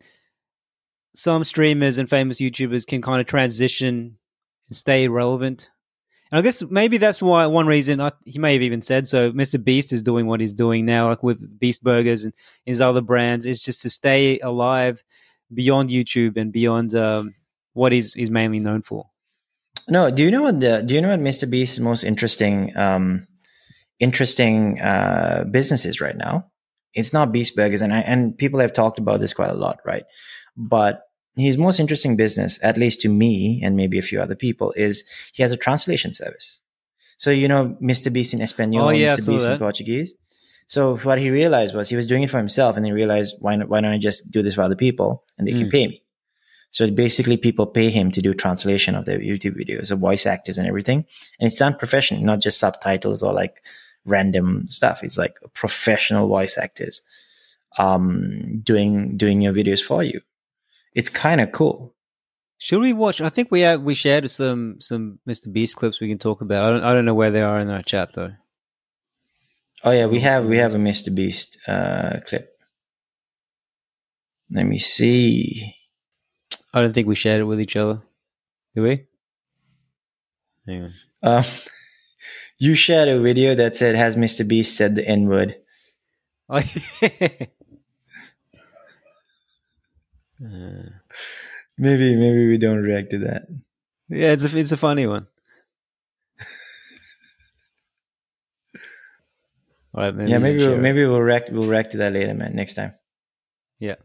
some 1.16 1.44
streamers 1.44 1.98
and 2.00 2.10
famous 2.10 2.40
YouTubers 2.42 2.86
can 2.88 3.02
kind 3.02 3.22
of 3.22 3.28
transition 3.28 4.18
and 4.68 4.76
stay 4.76 5.08
relevant. 5.08 5.70
And 6.34 6.40
I 6.40 6.42
guess 6.42 6.64
maybe 6.64 6.98
that's 6.98 7.22
why 7.22 7.46
one 7.46 7.68
reason 7.68 8.02
I, 8.02 8.12
he 8.26 8.40
may 8.40 8.54
have 8.54 8.64
even 8.64 8.82
said 8.82 9.08
so. 9.08 9.32
Mr. 9.34 9.64
Beast 9.64 9.94
is 9.94 10.02
doing 10.02 10.26
what 10.26 10.40
he's 10.40 10.56
doing 10.56 10.84
now, 10.84 11.10
like 11.10 11.22
with 11.22 11.60
Beast 11.60 11.84
Burgers 11.84 12.24
and 12.24 12.34
his 12.66 12.82
other 12.82 13.02
brands, 13.02 13.46
is 13.46 13.62
just 13.62 13.84
to 13.84 13.90
stay 13.92 14.40
alive 14.40 15.04
beyond 15.54 15.92
YouTube 15.92 16.36
and 16.36 16.52
beyond 16.52 16.96
um, 16.96 17.36
what 17.74 17.92
he's 17.92 18.14
he's 18.14 18.32
mainly 18.32 18.60
known 18.60 18.82
for. 18.82 19.12
No, 19.88 20.10
do 20.10 20.24
you 20.24 20.32
know 20.32 20.42
what 20.42 20.60
the 20.60 20.82
do 20.82 20.96
you 20.96 21.02
know 21.02 21.10
what 21.10 21.20
Mr. 21.20 21.48
Beast's 21.48 21.78
most 21.78 22.04
interesting 22.04 22.76
um 22.76 23.28
interesting 24.00 24.82
uh 24.82 25.44
business 25.52 25.86
is 25.86 26.02
right 26.02 26.18
now? 26.18 26.48
It's 26.96 27.14
not 27.14 27.32
Beast 27.32 27.56
Burgers 27.56 27.84
and 27.84 27.94
I 27.94 28.00
and 28.00 28.36
people 28.36 28.60
have 28.60 28.74
talked 28.74 28.98
about 28.98 29.20
this 29.20 29.34
quite 29.34 29.52
a 29.52 29.54
lot, 29.66 29.82
right? 29.86 30.06
But 30.58 31.04
his 31.36 31.58
most 31.58 31.80
interesting 31.80 32.16
business, 32.16 32.60
at 32.62 32.78
least 32.78 33.02
to 33.02 33.10
me 33.10 33.62
and 33.64 33.76
maybe 33.76 33.98
a 33.98 34.02
few 34.04 34.22
other 34.22 34.36
people, 34.36 34.72
is 34.78 35.04
he 35.34 35.42
has 35.44 35.52
a 35.52 35.58
translation 35.58 36.14
service. 36.14 36.60
So 37.18 37.30
you 37.32 37.48
know 37.48 37.76
Mr. 37.82 38.12
Beast 38.12 38.34
in 38.34 38.42
Espanol, 38.42 38.88
Oh, 38.88 38.90
yeah, 38.90 39.16
Mr. 39.16 39.28
Beast 39.28 39.50
in. 39.50 39.58
Portuguese. 39.60 40.14
So 40.68 40.98
what 40.98 41.20
he 41.20 41.30
realized 41.30 41.76
was 41.76 41.90
he 41.90 41.96
was 41.96 42.08
doing 42.08 42.24
it 42.24 42.30
for 42.30 42.38
himself, 42.38 42.78
and 42.78 42.86
he 42.86 42.92
realized 42.92 43.36
why 43.40 43.56
not, 43.56 43.70
why 43.70 43.82
don't 43.82 43.94
I 43.94 43.98
just 43.98 44.32
do 44.32 44.42
this 44.42 44.56
for 44.56 44.62
other 44.62 44.76
people 44.76 45.24
and 45.38 45.48
they 45.48 45.52
can 45.54 45.68
Mm. 45.68 45.72
pay 45.72 45.88
me. 45.88 46.00
So 46.72 46.90
basically, 46.90 47.38
people 47.38 47.68
pay 47.68 47.90
him 47.92 48.10
to 48.12 48.22
do 48.22 48.34
translation 48.34 48.96
of 48.96 49.06
their 49.06 49.20
YouTube 49.20 49.56
videos, 49.62 49.92
of 49.92 50.00
voice 50.00 50.26
actors 50.26 50.58
and 50.58 50.68
everything, 50.68 51.06
and 51.40 51.48
it's 51.48 51.58
done 51.58 51.76
professionally, 51.76 52.24
not 52.24 52.40
just 52.40 52.58
subtitles 52.60 53.22
or 53.22 53.32
like 53.34 53.64
random 54.06 54.68
stuff. 54.68 55.04
It's 55.04 55.18
like 55.18 55.36
professional 55.54 56.28
voice 56.28 56.58
actors 56.58 57.02
um, 57.78 58.62
doing 58.64 59.18
doing 59.18 59.42
your 59.42 59.54
videos 59.54 59.82
for 59.82 60.04
you. 60.04 60.22
It's 60.96 61.10
kind 61.10 61.42
of 61.42 61.52
cool. 61.52 61.96
Should 62.58 62.80
we 62.80 62.94
watch? 62.94 63.20
I 63.20 63.30
think 63.30 63.52
we 63.52 63.62
have, 63.62 63.82
we 63.82 63.94
shared 63.94 64.30
some 64.30 64.80
some 64.80 65.20
Mr. 65.28 65.52
Beast 65.52 65.76
clips 65.76 66.00
we 66.00 66.08
can 66.08 66.18
talk 66.18 66.42
about. 66.42 66.64
I 66.64 66.70
don't 66.70 66.84
I 66.84 66.94
don't 66.94 67.06
know 67.06 67.14
where 67.14 67.32
they 67.32 67.42
are 67.42 67.60
in 67.60 67.70
our 67.70 67.82
chat 67.82 68.14
though. 68.14 68.32
Oh 69.84 69.92
yeah, 69.92 70.06
we 70.06 70.22
have 70.22 70.46
we 70.46 70.58
have 70.58 70.74
a 70.74 70.78
Mr. 70.78 71.14
Beast 71.14 71.58
uh, 71.68 72.20
clip. 72.26 72.58
Let 74.50 74.66
me 74.66 74.78
see. 74.78 75.76
I 76.74 76.82
don't 76.82 76.94
think 76.94 77.08
we 77.08 77.16
shared 77.16 77.42
it 77.42 77.46
with 77.46 77.60
each 77.60 77.76
other. 77.76 78.02
Do 78.76 78.84
we? 78.84 79.06
On. 80.68 80.94
Um, 81.22 81.44
you 82.60 82.76
shared 82.76 83.10
a 83.10 83.20
video 83.20 83.56
that 83.56 83.76
said, 83.76 83.96
"Has 83.96 84.16
Mr. 84.16 84.48
Beast 84.48 84.78
said 84.78 84.96
the 84.96 85.06
N 85.08 85.28
word?" 85.28 85.56
Oh, 86.50 86.62
Uh, 90.44 90.90
Maybe 91.78 92.16
maybe 92.16 92.48
we 92.50 92.58
don't 92.60 92.84
react 92.84 93.10
to 93.12 93.18
that. 93.20 93.44
yeah, 94.10 94.32
it's 94.32 94.44
a 94.44 94.58
it's 94.60 94.72
a 94.72 94.78
funny 94.78 95.08
one. 95.08 95.26
All 99.96 100.04
right, 100.04 100.16
maybe 100.16 100.32
yeah, 100.32 100.38
maybe 100.40 100.58
we'll, 100.66 100.78
maybe 100.78 101.06
we'll 101.06 101.22
react 101.22 101.50
we'll 101.52 101.68
react 101.70 101.92
to 101.92 101.98
that 101.98 102.14
later, 102.14 102.34
man. 102.34 102.56
Next 102.56 102.74
time. 102.74 102.94
Yeah. 103.80 103.96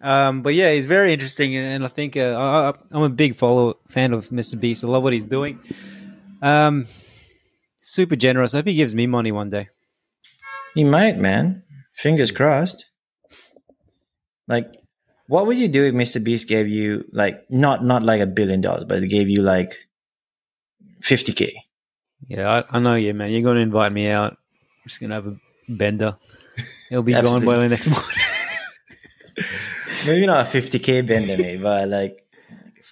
Um, 0.00 0.42
but 0.42 0.54
yeah, 0.54 0.72
he's 0.72 0.86
very 0.86 1.12
interesting, 1.12 1.56
and, 1.56 1.66
and 1.66 1.84
I 1.84 1.88
think 1.88 2.16
uh, 2.16 2.20
I, 2.36 2.70
I- 2.70 2.74
I'm 2.90 3.02
a 3.02 3.08
big 3.08 3.36
follow 3.36 3.78
fan 3.88 4.12
of 4.12 4.28
Mr. 4.28 4.58
Beast. 4.58 4.84
I 4.84 4.88
love 4.88 5.02
what 5.02 5.12
he's 5.12 5.24
doing. 5.24 5.60
Um, 6.42 6.86
super 7.80 8.16
generous. 8.16 8.54
I 8.54 8.58
hope 8.58 8.66
he 8.66 8.74
gives 8.74 8.94
me 8.94 9.06
money 9.06 9.32
one 9.32 9.50
day. 9.50 9.68
He 10.74 10.84
might, 10.84 11.16
man. 11.18 11.62
Fingers 11.96 12.30
crossed. 12.32 12.84
Like, 14.48 14.66
what 15.26 15.46
would 15.46 15.56
you 15.56 15.68
do 15.68 15.84
if 15.84 15.94
Mr. 15.94 16.22
Beast 16.22 16.48
gave 16.48 16.68
you 16.68 17.04
like 17.12 17.44
not 17.50 17.84
not 17.84 18.02
like 18.02 18.20
a 18.20 18.26
billion 18.26 18.60
dollars, 18.60 18.84
but 18.84 19.02
it 19.02 19.08
gave 19.08 19.28
you 19.28 19.42
like 19.42 19.76
fifty 21.00 21.32
k? 21.32 21.54
Yeah, 22.28 22.62
I, 22.70 22.76
I 22.76 22.80
know 22.80 22.94
you, 22.94 23.12
man. 23.14 23.30
You're 23.30 23.42
going 23.42 23.56
to 23.56 23.62
invite 23.62 23.92
me 23.92 24.08
out. 24.08 24.32
I'm 24.32 24.88
just 24.88 25.00
going 25.00 25.10
to 25.10 25.16
have 25.16 25.26
a 25.26 25.36
bender. 25.68 26.16
He'll 26.88 27.02
be 27.02 27.12
gone 27.12 27.24
Absolutely. 27.24 27.46
by 27.46 27.58
the 27.58 27.68
next 27.68 27.88
morning. 27.88 28.08
Maybe 30.06 30.26
not 30.26 30.46
a 30.46 30.50
fifty 30.50 30.78
k 30.78 31.00
bender, 31.00 31.36
maybe, 31.36 31.62
but 31.62 31.88
like 31.88 32.18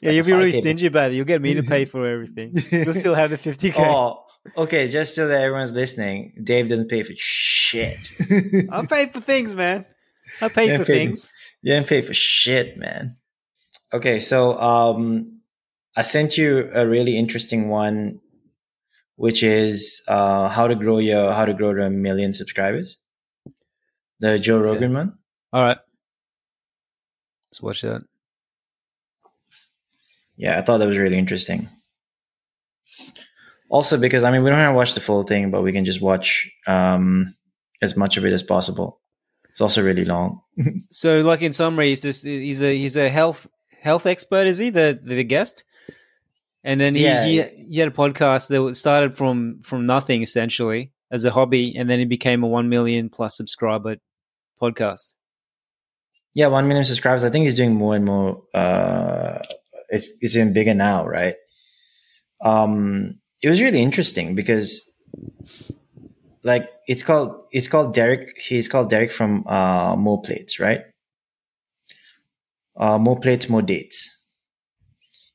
yeah, 0.00 0.08
like 0.08 0.14
you'll 0.16 0.24
be 0.24 0.32
really 0.32 0.52
stingy 0.52 0.86
about 0.86 1.10
it. 1.12 1.14
You'll 1.14 1.26
get 1.26 1.42
me 1.42 1.54
to 1.54 1.62
pay 1.62 1.84
for 1.84 2.06
everything. 2.06 2.54
You'll 2.70 2.94
still 2.94 3.14
have 3.14 3.30
the 3.30 3.36
50K. 3.36 3.74
Oh, 3.78 4.24
okay. 4.56 4.88
Just 4.88 5.14
so 5.14 5.28
that 5.28 5.40
everyone's 5.42 5.70
listening, 5.72 6.32
Dave 6.42 6.68
doesn't 6.68 6.88
pay 6.88 7.02
for 7.04 7.12
shit. 7.16 8.10
I 8.72 8.84
pay 8.86 9.06
for 9.10 9.20
things, 9.20 9.54
man. 9.54 9.84
I 10.40 10.48
pay 10.48 10.66
Yeah, 10.68 10.78
for 10.78 10.84
pay- 10.86 11.06
things. 11.06 11.32
You 11.62 11.74
didn't 11.74 11.86
pay 11.86 12.02
for 12.02 12.12
shit, 12.12 12.76
man. 12.76 13.16
Okay, 13.92 14.18
so 14.18 14.58
um, 14.58 15.42
I 15.96 16.02
sent 16.02 16.36
you 16.36 16.70
a 16.74 16.86
really 16.86 17.16
interesting 17.16 17.68
one, 17.68 18.20
which 19.16 19.42
is 19.42 20.02
uh, 20.08 20.48
how 20.48 20.66
to 20.66 20.74
grow 20.74 20.98
your 20.98 21.32
how 21.32 21.44
to 21.44 21.54
grow 21.54 21.74
to 21.74 21.86
a 21.86 21.90
million 21.90 22.32
subscribers. 22.32 22.98
The 24.18 24.38
Joe 24.38 24.60
Rogan 24.60 24.94
one. 24.94 25.18
All 25.52 25.62
right. 25.62 25.78
Let's 27.46 27.60
watch 27.60 27.82
that. 27.82 28.02
Yeah, 30.36 30.58
I 30.58 30.62
thought 30.62 30.78
that 30.78 30.88
was 30.88 30.96
really 30.96 31.18
interesting. 31.18 31.68
Also, 33.68 33.98
because 33.98 34.22
I 34.24 34.30
mean, 34.30 34.42
we 34.42 34.50
don't 34.50 34.58
have 34.58 34.72
to 34.72 34.76
watch 34.76 34.94
the 34.94 35.00
full 35.00 35.22
thing, 35.24 35.50
but 35.50 35.62
we 35.62 35.72
can 35.72 35.84
just 35.84 36.00
watch 36.00 36.50
um, 36.66 37.34
as 37.82 37.96
much 37.96 38.16
of 38.16 38.24
it 38.24 38.32
as 38.32 38.42
possible. 38.42 39.01
It's 39.52 39.60
also 39.60 39.82
really 39.82 40.04
long. 40.04 40.40
So, 40.90 41.20
like 41.20 41.40
in 41.40 41.52
summary, 41.52 41.88
he's 41.88 42.02
just 42.02 42.24
he's 42.24 42.60
a 42.62 42.76
he's 42.76 42.96
a 42.96 43.08
health 43.08 43.46
health 43.80 44.04
expert. 44.06 44.46
Is 44.46 44.58
he 44.58 44.68
the 44.70 44.98
the 45.02 45.24
guest? 45.24 45.64
And 46.64 46.80
then 46.80 46.94
he, 46.94 47.04
Yeah. 47.04 47.24
he 47.24 47.42
he 47.70 47.78
had 47.78 47.88
a 47.88 47.92
podcast 47.92 48.48
that 48.48 48.74
started 48.76 49.16
from 49.16 49.60
from 49.64 49.86
nothing 49.86 50.20
essentially 50.22 50.92
as 51.10 51.24
a 51.24 51.30
hobby, 51.30 51.74
and 51.76 51.88
then 51.88 52.00
it 52.00 52.08
became 52.08 52.42
a 52.42 52.46
one 52.48 52.68
million 52.68 53.08
plus 53.08 53.36
subscriber 53.36 53.96
podcast. 54.60 55.14
Yeah, 56.34 56.48
one 56.48 56.68
million 56.68 56.84
subscribers. 56.84 57.24
I 57.24 57.30
think 57.30 57.44
he's 57.44 57.54
doing 57.54 57.74
more 57.74 57.96
and 57.96 58.04
more. 58.04 58.42
Uh, 58.54 59.38
it's 59.88 60.10
it's 60.20 60.36
even 60.36 60.52
bigger 60.52 60.74
now, 60.74 61.06
right? 61.06 61.36
Um, 62.44 63.18
it 63.42 63.48
was 63.48 63.60
really 63.60 63.80
interesting 63.82 64.34
because, 64.34 64.88
like, 66.42 66.68
it's 66.86 67.02
called 67.02 67.44
it's 67.52 67.68
called 67.68 67.94
Derek. 67.94 68.38
He's 68.38 68.68
called 68.68 68.90
Derek 68.90 69.12
from 69.12 69.46
uh, 69.46 69.96
More 69.96 70.20
Plates, 70.22 70.58
right? 70.58 70.82
Uh, 72.76 72.98
more 72.98 73.20
plates, 73.20 73.48
more 73.48 73.62
dates. 73.62 74.18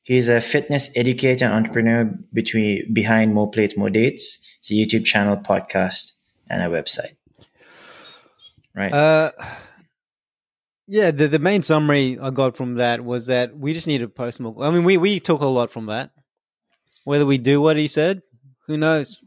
He's 0.02 0.28
a 0.28 0.40
fitness 0.40 0.90
educator 0.96 1.44
and 1.44 1.54
entrepreneur 1.54 2.10
between 2.32 2.92
behind 2.92 3.34
More 3.34 3.50
Plates, 3.50 3.76
More 3.76 3.90
Dates. 3.90 4.44
It's 4.58 4.70
a 4.70 4.74
YouTube 4.74 5.04
channel, 5.04 5.36
podcast, 5.36 6.12
and 6.48 6.62
a 6.62 6.66
website. 6.66 7.16
Right. 8.74 8.92
Uh, 8.92 9.32
yeah, 10.86 11.10
the 11.10 11.28
the 11.28 11.38
main 11.38 11.62
summary 11.62 12.18
I 12.18 12.30
got 12.30 12.56
from 12.56 12.76
that 12.76 13.04
was 13.04 13.26
that 13.26 13.56
we 13.56 13.72
just 13.72 13.86
need 13.86 13.98
to 13.98 14.08
post 14.08 14.40
more. 14.40 14.54
I 14.62 14.70
mean, 14.70 14.84
we 14.84 14.96
we 14.96 15.20
took 15.20 15.42
a 15.42 15.46
lot 15.46 15.70
from 15.70 15.86
that. 15.86 16.10
Whether 17.04 17.26
we 17.26 17.38
do 17.38 17.60
what 17.60 17.76
he 17.76 17.86
said, 17.86 18.22
who 18.66 18.76
knows? 18.76 19.22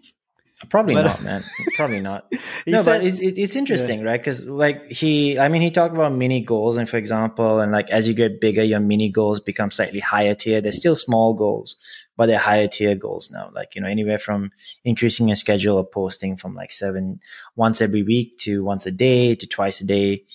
Probably 0.69 0.93
But- 0.93 1.03
not, 1.05 1.23
man. 1.23 1.43
Probably 1.75 2.01
not. 2.01 2.31
He 2.65 2.71
no, 2.71 2.81
said- 2.81 2.99
but 2.99 3.07
it's, 3.07 3.17
it's, 3.19 3.37
it's 3.39 3.55
interesting, 3.55 4.03
right? 4.03 4.19
Because 4.19 4.45
like 4.45 4.91
he, 4.91 5.39
I 5.39 5.47
mean, 5.49 5.61
he 5.61 5.71
talked 5.71 5.95
about 5.95 6.13
mini 6.13 6.41
goals, 6.41 6.77
and 6.77 6.87
for 6.87 6.97
example, 6.97 7.59
and 7.59 7.71
like 7.71 7.89
as 7.89 8.07
you 8.07 8.13
get 8.13 8.39
bigger, 8.39 8.63
your 8.63 8.79
mini 8.79 9.09
goals 9.09 9.39
become 9.39 9.71
slightly 9.71 9.99
higher 9.99 10.35
tier. 10.35 10.61
They're 10.61 10.71
still 10.71 10.95
small 10.95 11.33
goals, 11.33 11.77
but 12.17 12.27
they're 12.27 12.37
higher 12.37 12.67
tier 12.67 12.95
goals 12.95 13.31
now. 13.31 13.49
Like 13.53 13.73
you 13.75 13.81
know, 13.81 13.87
anywhere 13.87 14.19
from 14.19 14.51
increasing 14.83 15.27
your 15.29 15.35
schedule 15.35 15.77
of 15.79 15.91
posting 15.91 16.37
from 16.37 16.53
like 16.53 16.71
seven 16.71 17.19
once 17.55 17.81
every 17.81 18.03
week 18.03 18.37
to 18.39 18.63
once 18.63 18.85
a 18.85 18.91
day 18.91 19.35
to 19.35 19.47
twice 19.47 19.81
a 19.81 19.85
day. 19.85 20.25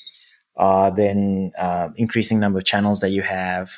Uh, 0.57 0.89
then 0.89 1.53
uh, 1.59 1.91
increasing 1.97 2.41
number 2.41 2.59
of 2.59 2.65
channels 2.65 3.01
that 3.01 3.11
you 3.11 3.21
have. 3.23 3.71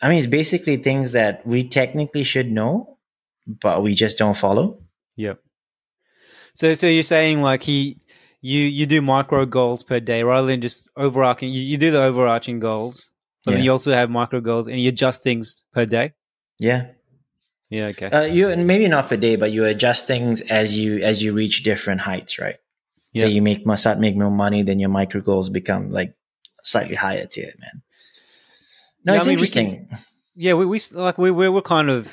I 0.00 0.08
mean, 0.08 0.18
it's 0.18 0.26
basically 0.26 0.78
things 0.78 1.12
that 1.12 1.46
we 1.46 1.68
technically 1.68 2.24
should 2.24 2.50
know, 2.50 2.96
but 3.46 3.82
we 3.82 3.94
just 3.94 4.16
don't 4.16 4.36
follow. 4.36 4.80
Yep. 5.16 5.40
So 6.54 6.74
so 6.74 6.86
you're 6.86 7.02
saying 7.02 7.42
like 7.42 7.62
he 7.62 7.98
you 8.40 8.60
you 8.60 8.86
do 8.86 9.02
micro 9.02 9.44
goals 9.46 9.82
per 9.82 10.00
day 10.00 10.22
rather 10.22 10.46
than 10.46 10.60
just 10.60 10.90
overarching 10.96 11.50
you, 11.50 11.60
you 11.60 11.76
do 11.76 11.90
the 11.90 12.02
overarching 12.02 12.60
goals, 12.60 13.10
but 13.44 13.52
then 13.52 13.62
you 13.64 13.72
also 13.72 13.92
have 13.92 14.10
micro 14.10 14.40
goals 14.40 14.68
and 14.68 14.80
you 14.80 14.88
adjust 14.88 15.22
things 15.22 15.62
per 15.72 15.86
day? 15.86 16.12
Yeah. 16.58 16.88
Yeah, 17.68 17.86
okay. 17.86 18.06
Uh, 18.06 18.20
you 18.22 18.48
and 18.48 18.66
maybe 18.66 18.86
not 18.88 19.08
per 19.08 19.16
day, 19.16 19.34
but 19.36 19.50
you 19.50 19.64
adjust 19.64 20.06
things 20.06 20.40
as 20.40 20.76
you 20.78 21.02
as 21.02 21.22
you 21.22 21.32
reach 21.32 21.64
different 21.64 22.00
heights, 22.00 22.38
right? 22.38 22.56
Yeah. 23.12 23.24
So 23.24 23.28
you 23.28 23.42
make 23.42 23.66
must 23.66 23.82
start 23.82 23.98
make 23.98 24.16
more 24.16 24.30
money, 24.30 24.62
then 24.62 24.78
your 24.78 24.90
micro 24.90 25.20
goals 25.20 25.48
become 25.48 25.90
like 25.90 26.14
slightly 26.62 26.94
higher 26.94 27.26
tier, 27.26 27.52
man. 27.58 27.82
No, 29.04 29.12
Yeah, 29.12 29.18
it's 29.18 29.26
I 29.26 29.28
mean, 29.28 29.32
interesting. 29.32 29.88
yeah, 30.36 30.54
we 30.54 30.64
we 30.66 30.80
like 30.92 31.18
we 31.18 31.30
we 31.32 31.48
were 31.48 31.62
kind 31.62 31.90
of 31.90 32.12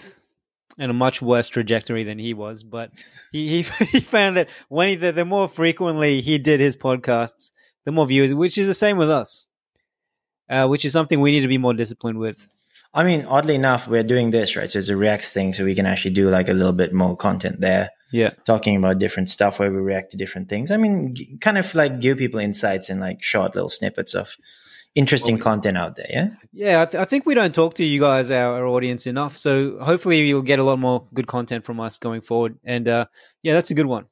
in 0.77 0.89
a 0.89 0.93
much 0.93 1.21
worse 1.21 1.47
trajectory 1.49 2.03
than 2.03 2.19
he 2.19 2.33
was, 2.33 2.63
but 2.63 2.91
he 3.31 3.61
he, 3.63 3.85
he 3.85 3.99
found 3.99 4.37
that 4.37 4.49
when 4.69 4.89
he 4.89 4.95
the, 4.95 5.11
the 5.11 5.25
more 5.25 5.47
frequently 5.47 6.21
he 6.21 6.37
did 6.37 6.59
his 6.59 6.75
podcasts, 6.77 7.51
the 7.85 7.91
more 7.91 8.07
viewers, 8.07 8.33
which 8.33 8.57
is 8.57 8.67
the 8.67 8.73
same 8.73 8.97
with 8.97 9.09
us. 9.09 9.45
Uh, 10.49 10.67
which 10.67 10.83
is 10.85 10.91
something 10.91 11.21
we 11.21 11.31
need 11.31 11.39
to 11.41 11.47
be 11.47 11.57
more 11.57 11.73
disciplined 11.73 12.19
with. 12.19 12.47
I 12.93 13.03
mean, 13.03 13.25
oddly 13.25 13.55
enough, 13.55 13.87
we're 13.87 14.03
doing 14.03 14.29
this 14.31 14.55
right, 14.55 14.69
so 14.69 14.77
it's 14.77 14.89
a 14.89 14.95
Reacts 14.95 15.31
thing, 15.33 15.53
so 15.53 15.63
we 15.63 15.73
can 15.73 15.85
actually 15.85 16.11
do 16.11 16.29
like 16.29 16.49
a 16.49 16.53
little 16.53 16.73
bit 16.73 16.93
more 16.93 17.15
content 17.15 17.61
there, 17.61 17.89
Yeah. 18.11 18.31
talking 18.45 18.75
about 18.75 18.99
different 18.99 19.29
stuff 19.29 19.57
where 19.57 19.71
we 19.71 19.77
react 19.77 20.11
to 20.11 20.17
different 20.17 20.49
things. 20.49 20.69
I 20.69 20.77
mean, 20.77 21.15
g- 21.15 21.37
kind 21.39 21.57
of 21.57 21.73
like 21.73 22.01
give 22.01 22.17
people 22.19 22.39
insights 22.41 22.89
and 22.89 22.99
like 22.99 23.23
short 23.23 23.55
little 23.55 23.69
snippets 23.69 24.13
of 24.13 24.35
interesting 24.95 25.37
content 25.37 25.77
out 25.77 25.95
there. 25.95 26.07
Yeah. 26.09 26.29
Yeah, 26.51 26.81
I, 26.81 26.85
th- 26.85 27.01
I 27.01 27.05
think 27.05 27.25
we 27.25 27.33
don't 27.33 27.53
talk 27.53 27.73
to 27.75 27.83
you 27.83 27.99
guys, 27.99 28.29
our, 28.29 28.55
our 28.55 28.67
audience, 28.67 29.07
enough. 29.07 29.37
So 29.37 29.79
hopefully 29.79 30.21
you'll 30.27 30.43
get 30.43 30.59
a 30.59 30.63
lot 30.63 30.77
more 30.79 31.07
good 31.13 31.25
content 31.27 31.65
from 31.65 31.79
us 31.79 31.97
going 31.97 32.21
forward. 32.21 32.59
And 32.63 32.87
uh, 32.87 33.05
yeah, 33.41 33.53
that's 33.53 33.71
a 33.71 33.73
good 33.73 33.87
one. 33.87 34.05